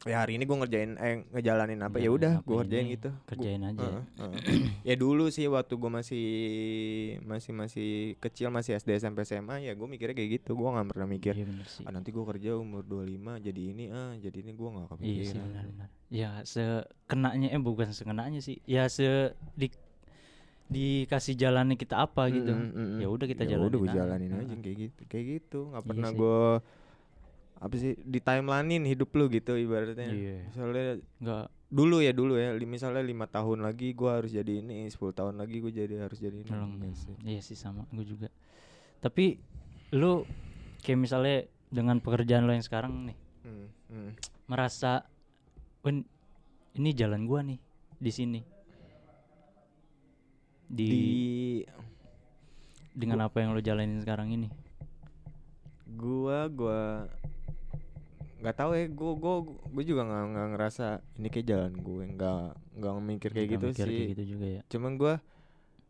[0.08, 3.12] Ya hari ini gue ngerjain eh ngejalanin apa ya udah gue kerjain gitu.
[3.12, 3.84] Gua- kerjain aja.
[3.84, 3.92] Ya.
[3.92, 4.63] Heeh, heeh.
[4.88, 6.26] ya dulu sih waktu gue masih
[7.28, 7.89] masih masih
[8.24, 10.56] kecil masih SD SMP SMA ya gue mikirnya kayak gitu.
[10.56, 11.52] Gue nggak pernah mikir iya
[11.84, 15.04] ah, nanti gue kerja umur 25 jadi ini ah jadi ini gue nggak Iya sih
[15.36, 15.44] kepikiran.
[15.52, 15.88] benar-benar.
[16.08, 18.63] Ya sekenanya eh bukan sekenanya sih.
[18.63, 19.68] Ya se di
[20.70, 22.50] dikasih jalannya kita apa gitu.
[22.50, 23.00] Mm, mm, mm.
[23.00, 23.68] Ya udah kita Ya jalanin.
[23.68, 23.98] udah gue aja.
[24.00, 24.62] jalanin aja Heeh.
[24.62, 26.42] kayak gitu kayak gitu nggak Iya pernah gue
[27.60, 30.36] apa sih di timelinein hidup lu gitu ibaratnya Iya.
[30.48, 30.86] misalnya
[31.20, 35.36] Enggak dulu ya dulu ya misalnya lima tahun lagi gue harus jadi ini 10 tahun
[35.36, 37.14] lagi gue jadi harus jadi ini sih.
[37.22, 38.30] Iya sih sama gue juga.
[39.00, 39.38] Tapi
[39.92, 40.24] lu
[40.80, 44.10] kayak misalnya dengan pekerjaan lo yang sekarang nih Hmm, hmm.
[44.46, 45.06] merasa
[45.80, 46.04] "Wen,
[46.74, 47.58] ini jalan gua nih
[47.96, 48.40] di sini.
[50.70, 51.02] Di, di
[52.94, 54.48] dengan apa yang lo jalanin sekarang ini.
[55.90, 57.10] gua gua
[58.40, 62.44] nggak tahu ya gua gua gua juga nggak nggak ngerasa ini kayak jalan gue nggak
[62.80, 64.62] nggak mikir kayak Nggak gitu mikir sih Kayak gitu juga ya.
[64.70, 65.14] cuman gua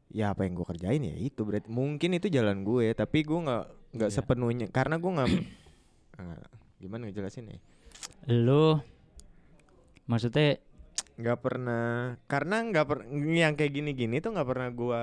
[0.10, 3.66] ya apa yang gua kerjain ya itu berarti mungkin itu jalan gue tapi gua nggak
[3.92, 4.16] nggak Iya.
[4.18, 5.30] sepenuhnya karena gua nggak
[6.18, 6.42] Eh,
[6.82, 7.60] gimana ngejelasin ya
[8.26, 8.82] Lo
[10.06, 10.58] maksudnya
[11.20, 15.02] nggak pernah karena nggak per yang kayak gini-gini tuh nggak pernah gua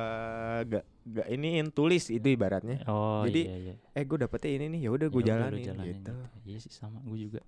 [0.65, 3.75] gak gak iniin tulis itu ibaratnya oh Jadi, iya iya.
[3.93, 7.19] eh gue dapetnya ini nih ya udah gue Ya jalanin, gitu Iya sih sama gue
[7.21, 7.41] juga.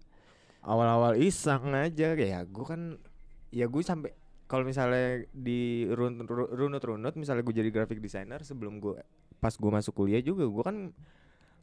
[0.60, 3.00] awal-awal iseng aja ya gue kan
[3.48, 4.12] ya gue sampai
[4.44, 9.00] kalau misalnya di run- ru- runut-runut misalnya gue jadi graphic designer sebelum gue
[9.38, 10.76] pas gue masuk kuliah juga gue kan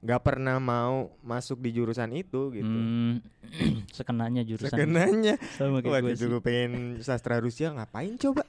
[0.06, 2.70] nggak pernah mau masuk di jurusan itu gitu.
[2.70, 3.26] Hmm,
[3.98, 4.70] sekenanya jurusan.
[4.70, 5.42] Sekenanya.
[5.58, 8.46] Sama kayak waktu gue gue pengen sastra Rusia ngapain coba?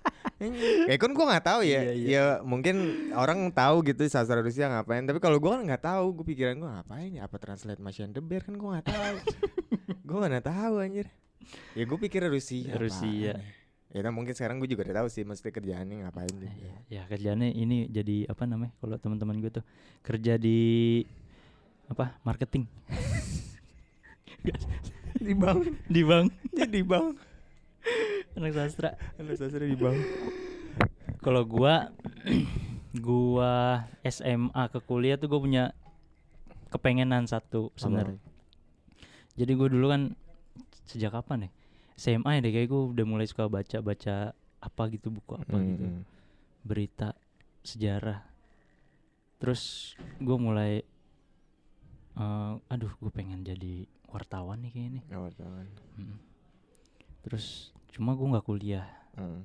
[0.85, 1.81] Ya kan gue nggak tahu ya.
[1.81, 2.09] Iya, iya.
[2.13, 5.09] ya mungkin orang tahu gitu sastra Rusia ngapain.
[5.09, 7.25] Tapi kalau gue kan nggak tahu gue pikiran gue ngapain ya?
[7.25, 9.17] Apa translate Machine the Bear kan gue nggak tahu.
[10.07, 11.11] Gue nggak tahu anjir.
[11.75, 13.35] Ya gue pikir Rusia apaan Rusia.
[13.91, 14.03] ya.
[14.03, 17.89] Nah, mungkin sekarang gue juga udah tahu sih mesti kerjaannya ngapain Iya, ya kerjanya ini
[17.89, 19.65] jadi apa namanya kalau teman-teman gue tuh
[20.05, 21.01] kerja di
[21.87, 22.19] apa?
[22.27, 22.67] Marketing.
[25.27, 25.61] Di bank.
[25.91, 26.29] Di bank.
[26.55, 27.19] Jadi bank.
[28.37, 28.91] Anak sastra.
[29.17, 29.97] Anak sastra di bank.
[31.25, 31.91] Kalau gua
[33.07, 35.73] gua SMA ke kuliah tuh gue punya
[36.71, 38.21] kepengenan satu sebenarnya.
[39.37, 40.03] Jadi gue dulu kan
[40.89, 41.51] sejak kapan ya?
[41.97, 45.85] SMA ya deh kayak gue udah mulai suka baca-baca apa gitu buku apa gitu.
[45.85, 46.05] Hmm,
[46.61, 47.17] Berita
[47.65, 48.21] sejarah.
[49.41, 50.85] Terus gue mulai
[52.17, 55.05] eh, aduh gue pengen jadi wartawan nih kayaknya nih.
[55.07, 55.21] hmm.
[55.21, 55.67] wartawan.
[55.97, 56.17] Mm.
[57.23, 57.47] Terus
[57.91, 59.41] cuma gue nggak kuliah Hmm.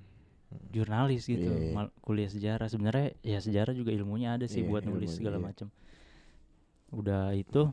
[0.67, 1.73] jurnalis gitu, Iya, iya.
[1.73, 2.67] mal- kuliah sejarah.
[2.67, 5.45] Sebenarnya ya sejarah juga ilmunya ada sih Iya, buat nulis segala iya.
[5.47, 5.67] macam.
[6.91, 7.71] Udah itu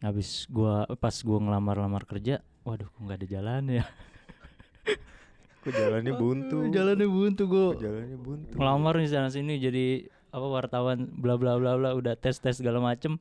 [0.00, 3.84] habis gua pas gua ngelamar-lamar kerja, waduh kok nggak ada jalan ya.
[5.62, 6.58] Kok jalannya buntu?
[6.68, 7.72] Jalannya buntu gua.
[7.72, 8.52] Jalannya buntu?
[8.52, 12.82] Ngelamar di sana sini jadi apa wartawan bla bla bla bla udah tes tes segala
[12.82, 13.16] macem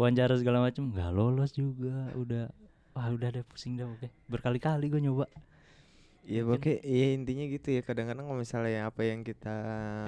[0.00, 2.48] wawancara segala macem nggak lolos juga udah.
[2.96, 4.08] Wah udah deh pusing dah oke.
[4.32, 5.28] Berkali-kali gue nyoba.
[6.24, 9.56] Iya pokoknya iya intinya gitu ya kadang-kadang kalau misalnya apa yang kita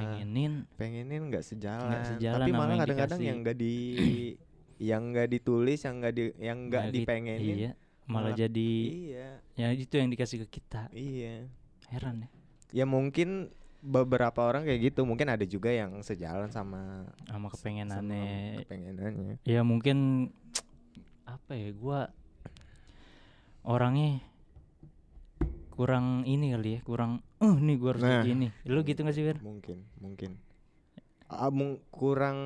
[0.00, 0.64] pengenin.
[0.80, 2.04] pengenin nggak sejalan.
[2.16, 3.74] Sejalan tapi malah kadang-kadang yang nggak di
[4.92, 7.72] yang nggak ditulis yang nggak di yang nggak gitu, dipengenin iya
[8.10, 8.72] malah malah- jadi
[9.14, 9.30] iya.
[9.54, 10.90] ya itu yang dikasih ke kita.
[10.90, 11.46] Iya.
[11.92, 12.28] Heran ya.
[12.72, 13.52] Ya mungkin
[13.82, 15.02] beberapa orang kayak gitu.
[15.02, 18.62] Mungkin ada juga yang sejalan sama sama sama kepengenannya.
[18.62, 19.34] kepengenannya.
[19.42, 20.30] Ya mungkin
[21.26, 22.14] apa ya gua
[23.62, 24.22] orangnya
[25.68, 28.22] kurang ini kali ya kurang eh nih gua harus Nah.
[28.22, 29.38] ini lu gitu gak sih Wir?
[29.40, 30.38] mungkin mungkin.
[31.26, 32.38] Ah, mung- kurang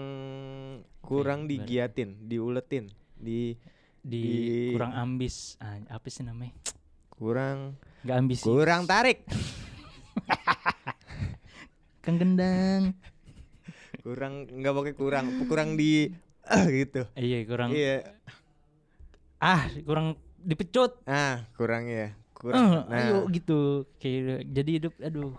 [1.02, 1.66] kurang gimana?
[1.66, 3.58] digiatin diuletin di
[3.98, 6.54] di, Di- kurang ambis ah, apa sih namanya?
[7.10, 7.74] Kurang
[8.06, 9.26] nggak ambisi kurang tarik
[12.06, 12.94] kang gendang.
[14.06, 16.14] Kurang nggak pakai kurang kurang di
[16.46, 17.10] ah gitu.
[17.18, 17.74] Iya kurang.
[17.74, 18.14] Iya.
[19.42, 21.02] Ah kurang dipecut.
[21.10, 22.86] Ah kurang ya kurang.
[22.86, 22.94] Nah.
[22.94, 23.90] ayo gitu.
[23.98, 25.34] Kayak jadi hidup aduh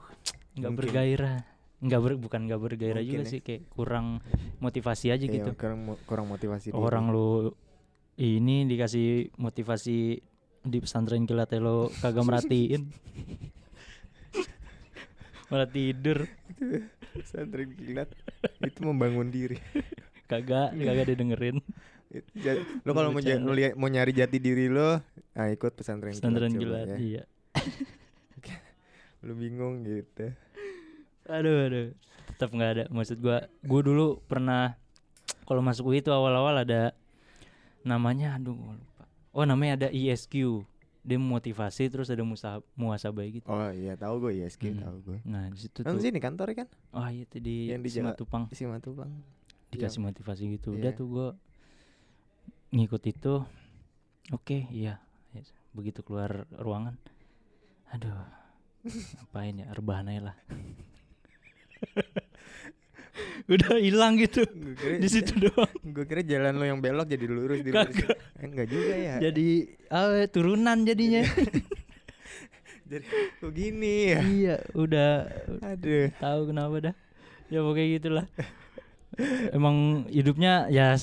[0.60, 1.39] nggak bergairah.
[1.77, 3.32] Nggak ber, bukan nggak bergairah Mungkin juga ya.
[3.32, 4.19] sih kayak kurang
[4.60, 5.53] motivasi aja iya, gitu.
[5.53, 6.82] kurang kurang motivasi diri.
[6.82, 7.53] orang lu
[8.17, 10.17] ini dikasih motivasi
[10.67, 12.89] di pesantren kilat lo kagak merhatiin
[15.48, 16.28] malah tidur.
[17.14, 18.10] Pesantren kilat.
[18.60, 19.58] Itu membangun diri.
[20.26, 21.64] Kagak kagak didengerin.
[22.08, 23.48] Itu ja- lo kalau mau, ja- Bercanda.
[23.48, 25.00] lo liat- mau nyari jati diri lo
[25.34, 26.98] ah ikut pesantren, pesantren kilat, ya.
[26.98, 27.24] iya.
[29.20, 30.30] Lo bingung gitu.
[31.28, 31.88] Aduh aduh.
[32.30, 32.84] Tetap nggak ada.
[32.88, 34.78] Maksud gua gua dulu pernah
[35.44, 36.94] kalau masuk UI itu awal-awal ada
[37.82, 39.04] namanya aduh lupa.
[39.34, 40.64] Oh namanya ada ISQ
[41.08, 43.48] dia motivasi terus ada musa muasabah gitu.
[43.48, 44.84] Oh iya tahu gue ISQ Hmm.
[44.84, 46.70] tahu gue nah di situ kan sini kantornya kan?
[46.91, 48.43] Oh iya tuh di Yang di Simatupang.
[48.52, 49.08] isi Matupang
[49.72, 50.76] dikasih motivasi gitu.
[50.76, 51.00] Udah Iya.
[51.00, 51.28] tuh gua
[52.70, 53.34] ngikut itu.
[54.30, 55.00] Oke iya.
[55.32, 55.56] Yes.
[55.72, 57.00] begitu keluar ruangan.
[57.96, 58.12] Aduh
[59.15, 60.38] ngapain ya rebahan aja lah
[63.53, 64.45] udah hilang gitu.
[64.47, 65.71] Kira di situ doang.
[65.84, 67.89] Gue kira jalan lo yang belok jadi lurus di lurus.
[67.93, 68.17] Kagak.
[68.38, 69.15] Eh, enggak juga ya.
[69.19, 69.47] Jadi
[69.89, 71.23] ah, turunan jadinya.
[72.88, 73.03] Jadi
[73.43, 74.19] kok gini ya.
[74.23, 75.12] Iya udah
[75.60, 76.08] aduh.
[76.23, 76.95] tahu kenapa dah.
[77.51, 78.25] Ya pokoknya gitulah.
[79.51, 80.95] Emang hidupnya ya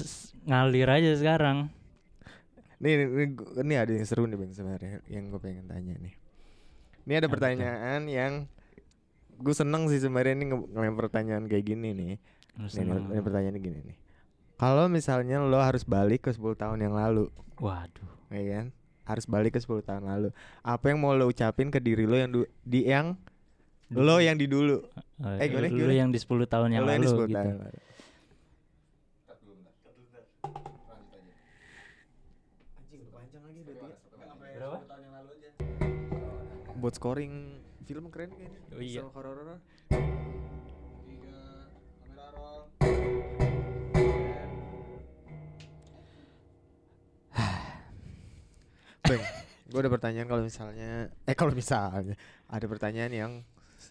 [0.48, 1.68] ngalir aja sekarang.
[2.80, 6.14] Nih, gua- ini ada yang seru nih bang sebenarnya yang gue pengen tanya nih.
[7.04, 7.32] Ini ada Apa tuh?
[7.36, 8.32] pertanyaan yang
[9.44, 12.16] gue seneng sih sebenarnya ini nge- ngelempar pertanyaan kayak gini nih.
[12.56, 13.96] Ini, pertanyaannya gini nih.
[14.56, 17.28] Kalau misalnya lo harus balik ke 10 tahun yang lalu.
[17.58, 18.08] Waduh.
[18.30, 18.66] Ya kan?
[19.04, 20.28] Harus balik ke 10 tahun lalu.
[20.62, 23.20] Apa yang mau lo ucapin ke diri lo yang du- di yang
[23.90, 24.80] lo yang di dulu?
[25.20, 25.92] Eh, Eh, gimana, gimana?
[25.92, 27.36] yang di 10 tahun yang lo yang lalu di 10 gitu.
[27.36, 27.78] tahun yang lalu
[36.76, 37.53] buat scoring
[37.84, 39.00] film keren kayaknya Oh iya.
[39.00, 39.58] Soal horor-horor.
[49.04, 49.20] Bang,
[49.68, 50.90] gue ada pertanyaan kalau misalnya
[51.24, 52.14] eh kalau misalnya
[52.48, 53.32] ada pertanyaan yang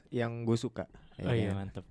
[0.10, 0.86] yang gue suka.
[1.16, 1.70] ya Oh iya kan?
[1.70, 1.86] mantep.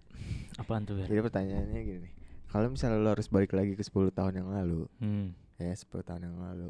[0.58, 1.06] Apaan tuh ya?
[1.06, 2.12] Jadi pertanyaannya gini nih.
[2.50, 5.32] Kalau misalnya lo harus balik lagi ke 10 tahun yang lalu, Hmm.
[5.56, 6.68] ya 10 tahun yang lalu.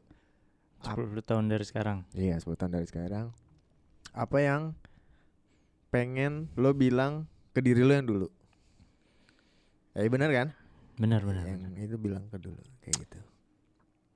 [0.83, 2.07] Ap- 10 tahun dari sekarang.
[2.13, 3.35] Iya, 10 tahun dari sekarang.
[4.13, 4.77] Apa yang
[5.93, 8.29] pengen lo bilang ke diri lo yang dulu?
[9.93, 10.49] Eh benar kan?
[10.97, 11.45] Benar benar.
[11.45, 11.77] yang benar.
[11.79, 13.21] itu bilang ke dulu kayak gitu.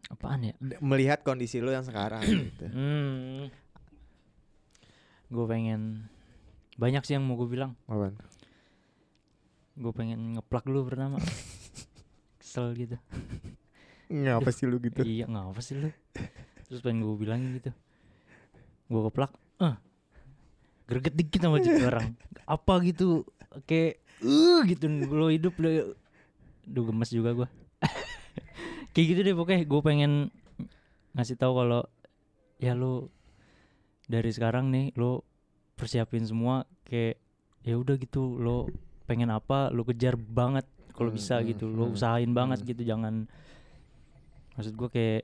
[0.08, 0.54] Apaan ya?
[0.56, 2.66] D- Melihat kondisi lo yang sekarang gitu.
[2.76, 3.52] Hmm.
[5.26, 6.06] Gue pengen
[6.78, 7.74] banyak sih yang mau gue bilang.
[7.84, 8.16] Apaan?
[9.76, 11.20] Gue pengen ngeplak dulu pertama.
[12.40, 12.96] Kesel gitu.
[14.06, 15.02] Ngapa sih lu gitu?
[15.02, 15.90] Iya ngapa sih lu?
[16.66, 17.74] Terus pengen gue bilangin gitu.
[18.86, 19.34] Gue keplak.
[19.60, 19.76] Eh.
[20.86, 22.14] Greget dikit sama jadi orang.
[22.46, 23.26] Apa gitu?
[23.66, 25.94] Kayak uh gitu lo hidup lo.
[26.66, 27.48] Duh gemes juga gua.
[28.96, 30.12] kayak gitu deh pokoknya gue pengen
[31.12, 31.84] ngasih tahu kalau
[32.56, 33.12] ya lu
[34.08, 35.20] dari sekarang nih lu
[35.76, 37.20] persiapin semua kayak
[37.60, 38.72] ya udah gitu lo
[39.04, 40.64] pengen apa lu kejar banget
[40.96, 42.68] kalau Hmm, bisa hmm, gitu lo hmm, usahain banget hmm.
[42.72, 43.28] gitu jangan
[44.56, 45.22] maksud gue kayak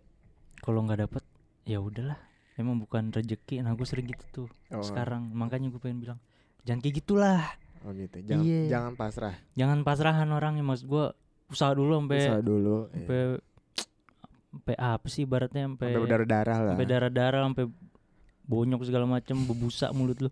[0.60, 1.24] kalau nggak dapet
[1.64, 2.20] ya udahlah
[2.54, 6.18] emang bukan rezeki nah gue sering gitu tuh Oh, sekarang makanya gue pengen bilang
[6.62, 7.44] jangan kayak gitulah
[7.82, 8.22] Oh gitu.
[8.22, 8.60] Jangan Iya.
[8.68, 9.34] jangan pasrah.
[9.52, 11.04] jangan pasrahan orang ya maksud gue
[11.48, 12.76] usaha dulu sampai Usaha dulu.
[12.86, 12.94] iya.
[12.94, 13.20] sampai
[14.48, 16.70] sampai apa sih ibaratnya sampai Sampai berdarah-darah lah.
[16.70, 17.64] sampai darah-darah sampai
[18.42, 20.30] bonyok segala macem bebusa mulut lu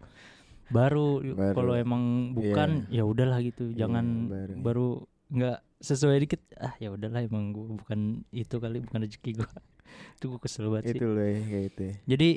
[0.69, 1.51] baru, Baru.
[1.53, 4.53] kalau emang bukan ya udahlah gitu Iya, jangan baru.
[4.57, 4.89] baru
[5.29, 9.51] nggak sesuai dikit ah ya udahlah emang gua bukan itu kali bukan rezeki gua
[10.15, 11.83] itu gua kesel banget sih Itu loh ya kayak itu.
[11.83, 11.95] ya.
[12.07, 12.31] jadi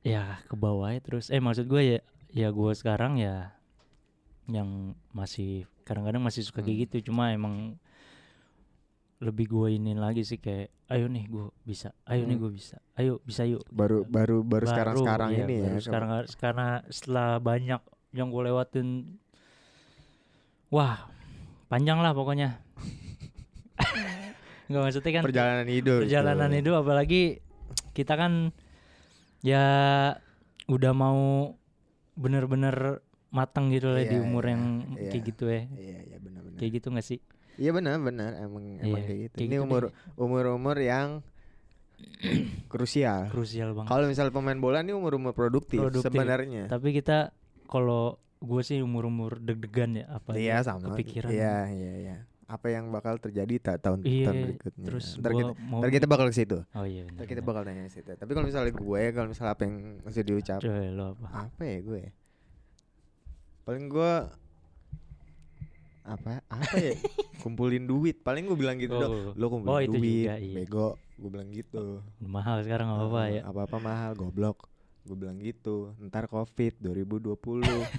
[0.00, 1.98] ya ke bawah terus eh maksud gue ya
[2.30, 3.52] ya gue sekarang ya
[4.46, 6.66] yang masih kadang-kadang masih suka Hmm.
[6.66, 7.76] kayak gitu cuma emang
[9.18, 12.42] lebih gue ini lagi sih kayak ayo nih gue bisa ayo nih Hmm.
[12.42, 15.84] gue bisa ayo bisa yuk Baru baru baru sekarang-sekarang iya, ini baru ya.
[15.84, 18.88] sekarang karena setelah banyak yang gue lewatin
[20.68, 21.04] wah
[21.68, 22.56] panjang lah pokoknya
[24.70, 25.98] nggak maksudnya kan perjalanan hidup.
[25.98, 26.04] gitu.
[26.06, 27.22] perjalanan hidup apalagi
[27.90, 28.54] kita kan
[29.40, 29.64] ya
[30.66, 31.52] udah mau
[32.14, 35.10] bener-bener matang gitu lah di Iya, umur iya, yang iya.
[35.10, 36.56] kayak gitu ya Iya iya benar-benar.
[36.56, 37.18] kayak gitu gak sih
[37.56, 39.34] Iya benar benar emang emang Iya, kayak gitu.
[39.34, 39.92] kayak Ini gitu umur deh.
[40.16, 41.08] umur umur yang
[42.66, 43.28] krusial.
[43.28, 46.06] krusial banget Kalau misalnya pemain bola ini umur umur produktif, Produktif.
[46.06, 46.64] sebenarnya.
[46.66, 47.34] tapi kita
[47.66, 50.94] kalau gue sih umur-umur deg-degan ya apa Iya aja sama.
[50.94, 52.16] kepikiran Iya iya iya.
[52.50, 54.84] Apa yang bakal terjadi ta- tahun Iya, tahun berikutnya.
[54.84, 56.58] terus ntar kita, mau ntar kita bakal ke situ.
[56.66, 58.10] oh iya Ntar benar kita bakal tanya ke situ.
[58.12, 61.78] Tapi kalau misalnya gue, kalau misalnya apa yang mesti diucap, Coba lo apa apa ya
[61.80, 62.02] gue?
[63.62, 64.12] Paling gue
[66.02, 66.92] apa apa ya
[67.40, 69.32] kumpulin duit paling gue bilang gitu dong Oh.
[69.32, 70.54] lo kumpulin Oh, duit juga, iya.
[70.56, 74.66] bego gue bilang gitu mahal sekarang nggak apa-apa ya apa apa mahal goblok
[75.00, 77.34] gue bilang gitu ntar covid 2020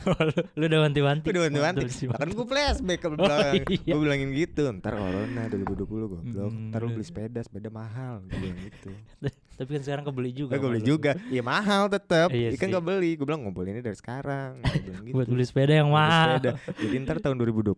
[0.58, 1.26] lu udah wanti-wanti.
[1.26, 1.82] Gue udah wanti-wanti.
[1.82, 3.54] Mantap sih, Kan gue flashback ke Oh, belakang.
[3.68, 3.92] iya.
[3.92, 8.22] Gue bilangin gitu Ntar corona 2020 goblok Hmm, Ntar lu beli sepeda Sepeda mahal.
[8.24, 8.92] Gue bilang gitu.
[9.58, 11.12] Tapi kan sekarang kebeli juga Eh gue beli juga.
[11.28, 12.30] Iya mahal tetep.
[12.30, 12.74] Iya Ikan sih.
[12.74, 13.12] gak beli.
[13.14, 14.62] Gue bilang ngumpulinnya dari sekarang.
[14.62, 16.38] Gue gitu buat beli sepeda yang mahal.
[16.38, 16.52] sepeda.
[16.78, 17.76] Jadi ntar tahun 2020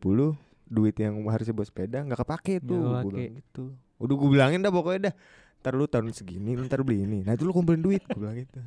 [0.66, 2.76] Duit yang harusnya buat sepeda Gak kepake tuh.
[2.78, 3.64] Nggak Gue bilang gitu.
[3.98, 5.16] Udah gue bilangin dah pokoknya dah.
[5.60, 7.20] Ntar lu tahun segini Ntar beli ini.
[7.22, 8.60] Nah itu lu kumpulin duit Gue bilang gitu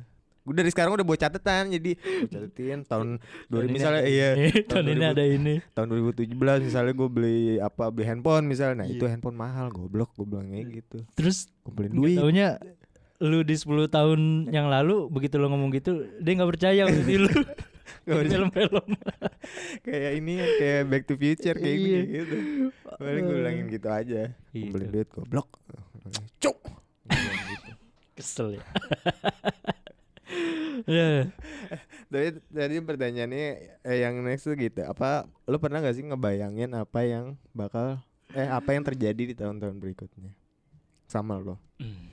[0.47, 1.67] Gue dari sekarang udah buat catatan.
[1.69, 3.19] Jadi gue catetin tahun
[3.51, 4.29] 2000 misalnya iya
[4.63, 5.53] tahun ini 2000 ada ini.
[5.75, 6.31] tahun 2017
[6.63, 8.75] misalnya gue beli apa beli handphone misalnya.
[8.77, 9.11] Nah itu Iya.
[9.11, 11.03] handphone mahal goblok gue bilangnya gitu.
[11.13, 12.15] Terus kumpulin duit.
[12.15, 12.55] taunya
[13.19, 17.27] lu di 10 tahun yang lalu begitu lu ngomong gitu dia nggak percaya sama lu.
[18.07, 18.87] Film-film.
[19.85, 21.99] Kayak ini ya, kayak back to future kayak Iya.
[22.03, 22.35] gitu.
[22.35, 22.37] Gitu
[22.97, 24.21] paling gue bilangin gitu aja.
[24.49, 24.75] Gitu.
[24.79, 25.47] duit goblok.
[26.43, 26.55] Cuk.
[27.07, 27.71] Gitu.
[28.13, 28.63] kesel ya
[30.85, 31.33] Ya.
[32.11, 33.47] Tapi tadi pertanyaannya
[33.81, 37.97] eh, yang next tuh gitu apa lu pernah gak sih ngebayangin apa yang bakal
[38.35, 40.35] eh apa yang terjadi di tahun-tahun berikutnya
[41.07, 42.09] sama lo Hmm.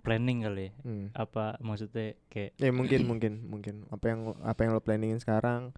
[0.00, 1.06] planning kali ya hmm.
[1.12, 5.76] apa maksudnya kayak Ya mungkin mungkin mungkin apa yang apa yang lo planningin sekarang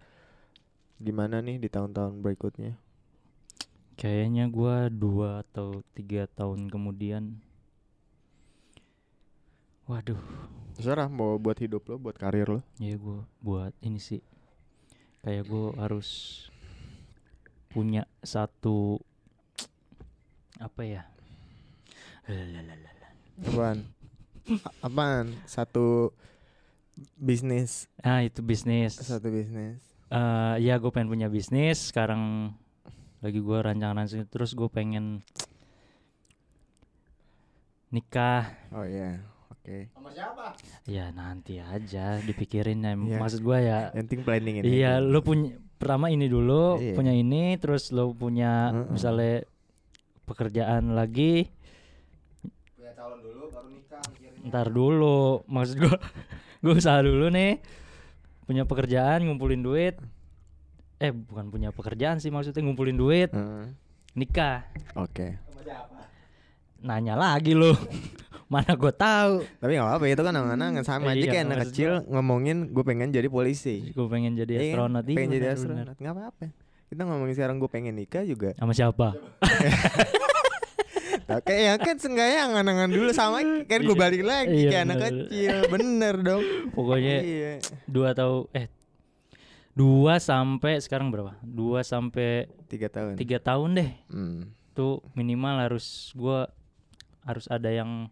[0.99, 2.75] gimana nih di tahun-tahun berikutnya?
[3.99, 7.43] kayaknya gua dua atau tiga tahun kemudian
[9.91, 10.19] waduh
[10.79, 12.63] Terserah mau buat hidup lo, buat karir lo.
[12.79, 14.23] ya gua buat ini sih
[15.27, 16.47] kayak gua harus
[17.67, 18.95] punya satu
[20.55, 21.03] apa ya
[22.31, 23.09] Lalalala.
[23.43, 23.77] Apaan?
[24.79, 25.25] Apaan?
[25.43, 26.15] Satu
[27.19, 29.83] bisnis, ah itu bisnis satu bisnis.
[30.07, 32.55] Eh ya gue pengen punya bisnis sekarang
[33.19, 35.27] lagi gua rancangan terus gue pengen
[37.91, 39.19] nikah Oh iya,
[39.69, 39.79] oke.
[39.93, 40.45] Sama siapa?
[40.83, 43.17] ya nanti aja dipikirin ya Iya.
[43.17, 44.65] maksud gua ya Yang penting planning ini.
[44.73, 46.97] iya lu punya pertama ini dulu Iya.
[46.97, 48.89] punya ini terus lu punya Heeh.
[48.89, 49.35] misalnya
[50.25, 51.53] pekerjaan lagi
[52.71, 54.01] Punya calon dulu baru nikah
[54.41, 55.95] ntar dulu maksud gua
[56.61, 57.61] gue usaha dulu nih
[58.43, 59.95] punya pekerjaan ngumpulin duit
[60.97, 63.69] eh bukan punya pekerjaan sih maksudnya ngumpulin duit Heeh.
[64.15, 65.37] nikah Oke.
[65.55, 66.01] Siapa?
[66.81, 67.71] nanya lagi lu
[68.49, 69.45] mana gue tahu.
[69.61, 70.81] Tapi gak apa-apa itu kan angan-angan.
[70.81, 73.93] Sama aja Iya, kayak anak kecil ngomongin gue pengen jadi polisi.
[73.93, 74.69] gue pengen jadi Iya kan?
[74.73, 75.03] astronot.
[75.05, 75.87] Iya, pengen jadi astronot.
[75.95, 76.45] Nggak apa-apa.
[76.89, 78.57] Kita ngomongin sekarang gue pengen nikah juga.
[78.57, 79.13] sama siapa?
[81.29, 83.13] Oke ya kan seenggaknya angan-angan dulu.
[83.13, 83.37] Sama
[83.69, 85.55] kan gue balik lagi Iya, kayak anak kecil.
[85.69, 86.41] Bener dong.
[86.73, 87.53] Pokoknya iya.
[87.85, 88.65] dua atau eh
[89.71, 91.37] dua sampai sekarang berapa?
[91.39, 93.13] Dua sampai tiga tahun.
[93.15, 93.91] tiga tahun deh.
[94.09, 94.57] Hmm.
[94.73, 96.47] tuh minimal harus gua
[97.21, 98.07] harus ada yang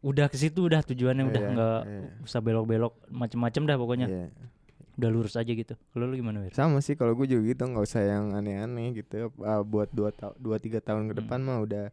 [0.00, 2.00] udah ke situ udah tujuannya udah Iya, nggak iya.
[2.22, 4.26] usah belok-belok macem-macem dah pokoknya Iya.
[4.96, 6.52] udah lurus aja gitu kalau lu gimana Wir?
[6.52, 9.28] Sama sih kalau gue juga gitu nggak usah yang aneh-aneh gitu.
[9.40, 11.20] Ah, buat dua ta- dua tiga tahun ke Hmm.
[11.20, 11.84] depan mah udah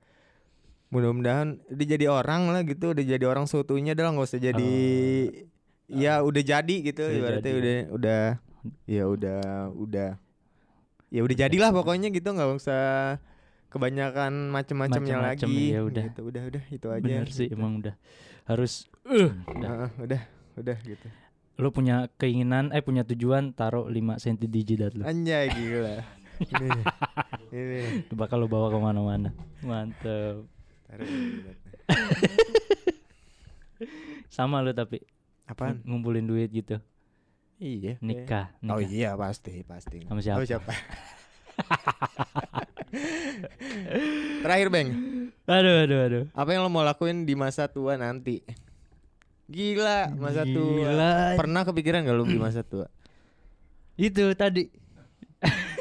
[0.88, 4.72] mudah-mudahan dia jadi orang lah gitu, udah jadi orang seutuhnya dah nggak usah jadi
[5.86, 7.04] ya udah jadi gitu.
[7.04, 7.60] Udah ibaratnya jadi.
[7.60, 8.24] udah udah
[8.84, 9.42] ya udah
[9.74, 10.10] udah
[11.08, 13.20] ya udah jadilah pokoknya gitu nggak usah
[13.68, 15.74] kebanyakan Macem-macem, lagi.
[15.74, 16.04] ya udah.
[16.08, 17.56] gitu udah udah itu aja bener sih gitu.
[17.56, 17.96] emang udah.
[18.44, 19.70] Harus uh, udah.
[19.70, 20.22] Heeh, udah
[20.58, 21.08] udah gitu.
[21.58, 25.04] Lu punya keinginan eh punya tujuan taruh 5 cm di jidat lu.
[25.04, 25.98] Anjay gila.
[26.38, 26.70] Ini
[27.50, 27.82] ini.
[28.14, 29.34] Bakal lu bawa ke mana-mana.
[29.66, 30.46] Mantep.
[34.30, 35.02] Sama lu tapi.
[35.48, 35.80] Apaan?
[35.82, 36.80] Ng- ngumpulin duit gitu.
[37.58, 38.86] Iya nikah, Oh nikah.
[38.86, 40.06] iya pasti pasti.
[40.06, 40.46] Sama siapa?
[44.42, 44.88] Terakhir Bang,
[45.44, 48.40] aduh aduh aduh apa yang lo mau lakuin di masa tua nanti?
[49.48, 50.92] Gila, masa tua.
[50.92, 51.14] Gila.
[51.40, 52.88] Pernah kepikiran gak lo di masa tua?
[53.98, 54.70] itu tadi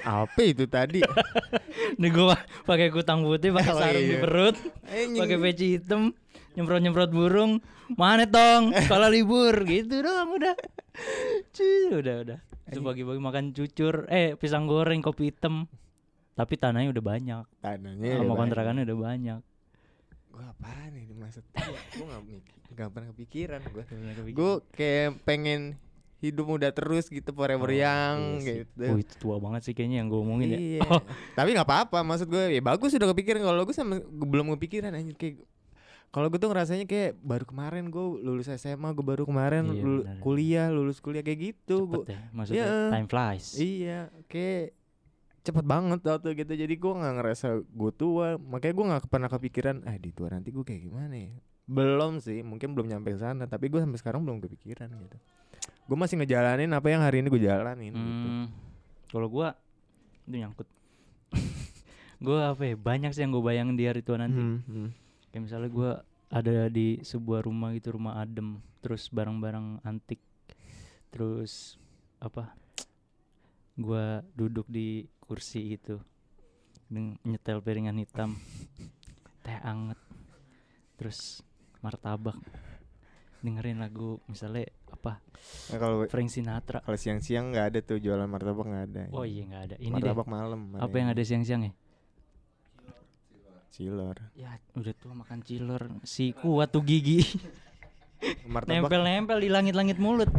[0.01, 1.05] Apa itu tadi?
[2.01, 2.33] nih gua
[2.64, 4.23] pakai kutang putih pakai Oh, sarung di iya.
[4.23, 4.57] perut
[4.88, 6.16] Eh, pakai peci hitam
[6.55, 7.61] nyemprot nyemprot burung
[7.92, 10.57] mana tong kalau libur gitu doang udah
[11.53, 15.69] Cuy, udah udah Terus pagi-pagi makan cucur eh pisang goreng kopi hitam
[16.37, 19.40] tapi tanahnya udah banyak Tanahnya sama udah kontrakannya udah banyak
[20.29, 21.81] Gue apaan nih masa tua?
[21.96, 22.05] Gue
[22.77, 23.83] gak, pernah kepikiran gue.
[24.37, 25.81] Gue kayak pengen
[26.16, 28.85] hidup muda terus gitu forever Oh, young iya gitu.
[28.85, 30.83] Oh itu tua banget sih kayaknya yang gue omongin ya Iya.
[30.87, 31.01] Oh,
[31.38, 33.40] Tapi nggak apa-apa, maksud gue ya bagus sudah kepikiran.
[33.42, 35.40] Kalau gue sama gue belum kepikiran anjir kayak
[36.09, 40.05] kalau gue tuh ngerasanya kayak baru kemarin gue lulus SMA, gue baru kemarin Iya, lulu-
[40.18, 41.85] kuliah, lulus kuliah kayak gitu.
[41.85, 42.81] cepet Gua, ya maksudnya Iya.
[42.90, 44.64] time flies iya, kayak
[45.47, 46.53] cepet banget waktu gitu.
[46.59, 50.51] Jadi gue nggak ngerasa gue tua, makanya gue nggak pernah kepikiran, ah di tua nanti
[50.51, 51.31] gue kayak gimana ya.
[51.67, 53.47] Belum sih, mungkin belum nyampe ke sana.
[53.47, 55.19] Tapi gue sampai sekarang belum kepikiran gitu.
[55.87, 57.95] Gue masih ngejalanin apa yang hari ini gue jalanin.
[57.95, 58.03] Gitu.
[58.03, 58.47] Hmm,
[59.11, 59.55] kalau gua
[60.27, 60.69] itu nyangkut.
[62.27, 62.75] gua apa ya?
[62.75, 64.39] Banyak sih yang gue bayangin di hari tua nanti.
[64.39, 64.89] Hmm, hmm.
[65.31, 65.91] Kayak misalnya gua
[66.27, 70.19] ada di sebuah rumah gitu, rumah adem, terus barang-barang antik.
[71.15, 71.79] Terus
[72.19, 72.51] apa?
[73.79, 75.75] Gua duduk di kursi
[76.87, 78.39] deng- Nyetel piringan hitam.
[79.45, 79.99] Teh anget.
[80.97, 81.43] Terus
[81.83, 82.39] martabak.
[83.43, 85.23] Dengerin lagu misalnya apa?
[85.71, 86.83] Nah, kalau Frank Sinatra.
[86.83, 89.03] Kalau siang-siang nggak ada tuh jualan martabak nggak ada.
[89.12, 89.77] Oh iya nggak ada.
[89.79, 89.95] Ini deh.
[90.03, 90.61] martabak malam.
[90.79, 91.73] Apa yang ada siang-siang ya?
[93.77, 94.17] Cilor.
[94.33, 97.21] Ya udah tua makan cilor si kuat tuh gigi
[98.49, 98.89] Martabak.
[98.89, 100.33] nempel-nempel di langit-langit mulut.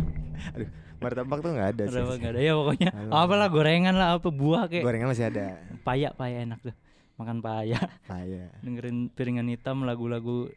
[0.55, 0.69] Aduh,
[0.99, 1.93] martabak tuh nggak ada sih.
[1.93, 2.89] Berapa nggak ada ya pokoknya.
[2.93, 3.09] Halo.
[3.13, 5.45] Apalah gorengan lah apa buah kayak Gorengan masih ada.
[5.81, 6.75] paya paya enak tuh.
[7.17, 8.53] Makan paya, Kaya.
[8.61, 10.53] dengerin piringan hitam lagu-lagu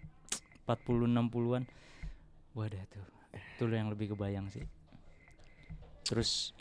[0.69, 1.65] 40 60-an.
[2.53, 3.07] Wadah tuh.
[3.57, 4.69] Itu yang lebih kebayang sih.
[6.05, 6.53] Terus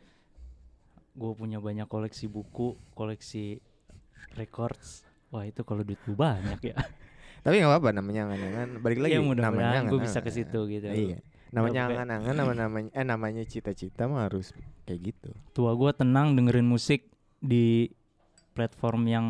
[1.20, 3.60] gue punya banyak koleksi buku, koleksi
[4.40, 5.04] records.
[5.36, 6.80] Wah itu kalau duit gue banyak ya.
[7.44, 8.70] Tapi nggak apa-apa namanya angan-angan.
[8.80, 10.88] Balik lagi Ya, mudah-mudahan namanya gua bisa ke situ gitu.
[10.88, 11.20] Iya.
[11.50, 15.30] Namanya angan-angan nama namanya eh namanya cita-cita mah harus kayak gitu.
[15.52, 17.90] tua gua tenang dengerin musik di
[18.52, 19.26] platform yang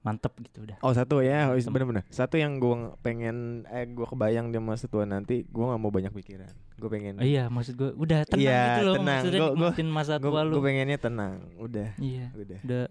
[0.00, 2.06] mantep gitu udah Oh satu ya, oh, bener-bener.
[2.08, 6.12] Satu yang gua pengen eh gua kebayang di masa tua nanti, gua nggak mau banyak
[6.12, 6.50] pikiran.
[6.78, 7.18] Gue pengen.
[7.18, 9.06] oh, iya maksud gua udah tenang Iya, gitu loh tenang.
[9.18, 11.34] maksudnya Gua- gua- masa Gue tua lu pengennya tenang.
[11.58, 12.60] Udah, iya udah.
[12.62, 12.84] udah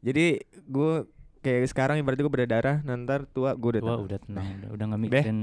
[0.00, 0.26] Jadi
[0.64, 0.92] gue
[1.40, 4.06] kayak sekarang ibaratnya gue berdarah, nanti tua gue udah tua tenang.
[4.06, 5.38] udah tenang udah udah nggak mikirin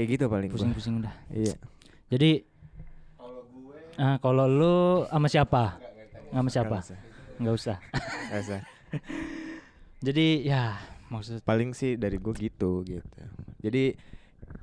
[0.00, 0.56] Kayak gitu paling gua.
[0.56, 1.54] pusing-pusing udah Iya.
[2.08, 2.30] jadi
[4.00, 4.76] ah kalau lu
[5.12, 5.76] sama siapa
[6.32, 6.80] sama siapa
[7.36, 7.76] nggak usah
[8.32, 8.60] nggak usah.
[10.06, 10.62] jadi ya
[11.12, 13.20] maksud Paling sih dari gue gitu gitu.
[13.60, 13.92] Jadi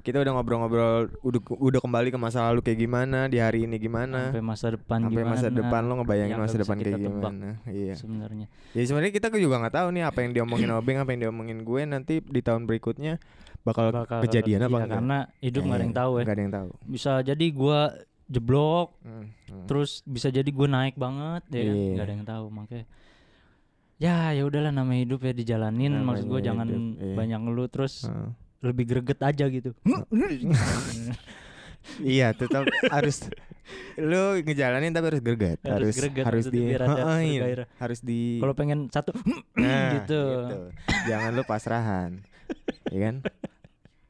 [0.07, 4.31] kita udah ngobrol-ngobrol udah udah kembali ke masa lalu kayak gimana di hari ini gimana.
[4.31, 5.35] Sampai masa depan sampai gimana.
[5.35, 7.49] masa depan lo ngebayangin yang masa depan kayak gimana.
[7.67, 7.93] Iya.
[7.99, 8.47] sebenarnya.
[8.71, 11.81] Jadi sebenarnya kita juga nggak tahu nih apa yang diomongin Obeng apa yang diomongin gue.
[11.83, 13.19] Nanti di tahun berikutnya
[13.67, 14.95] bakal, bakal kejadian apa iya, enggak?
[14.95, 16.23] karena hidup nggak ada yang tahu ya.
[16.23, 16.69] nggak ada yang tahu.
[16.87, 17.79] Bisa jadi gua
[18.27, 19.65] jeblok Hmm, hmm.
[19.71, 21.75] terus bisa jadi gue naik banget ya kan?
[21.75, 21.91] Iya.
[21.91, 22.85] nggak ada yang tahu makanya.
[23.97, 25.99] Ya ya udahlah namanya hidup ya dijalanin.
[25.99, 27.15] Maksud gue jangan hidup, iya.
[27.19, 28.46] banyak ngeluh terus Heeh.
[28.61, 29.71] Lebih greget aja gitu.
[32.03, 33.31] Iya tetap harus
[33.95, 37.65] lu ngejalanin tapi harus greget Harus harus greget, harus maksudnya di iya.
[37.79, 39.15] harus di kalau pengen satu
[39.55, 40.23] Nah, gitu.
[41.07, 42.19] jangan lu pasrahan
[42.91, 43.15] ya kan?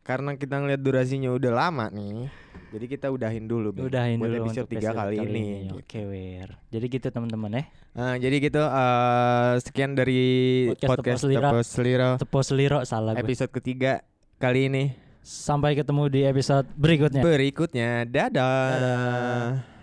[0.02, 2.34] Karena kita ngeliat durasinya udah lama nih
[2.68, 5.76] jadi kita udahin dulu Bang, udahin buat dulu episode untuk tiga kali, ini gitu.
[5.80, 6.50] oke wer.
[6.68, 7.64] Jadi gitu teman-teman ya.
[7.96, 10.24] Nah, jadi gitu eh, sekian dari
[10.76, 13.24] Podcast podcast Tepos Lira tepos liro salah gue.
[13.24, 14.04] Episode ketiga
[14.38, 14.84] kali ini.
[15.28, 17.20] Sampai ketemu di episode berikutnya.
[17.20, 18.70] Berikutnya, dadah.
[18.72, 19.77] Dadah.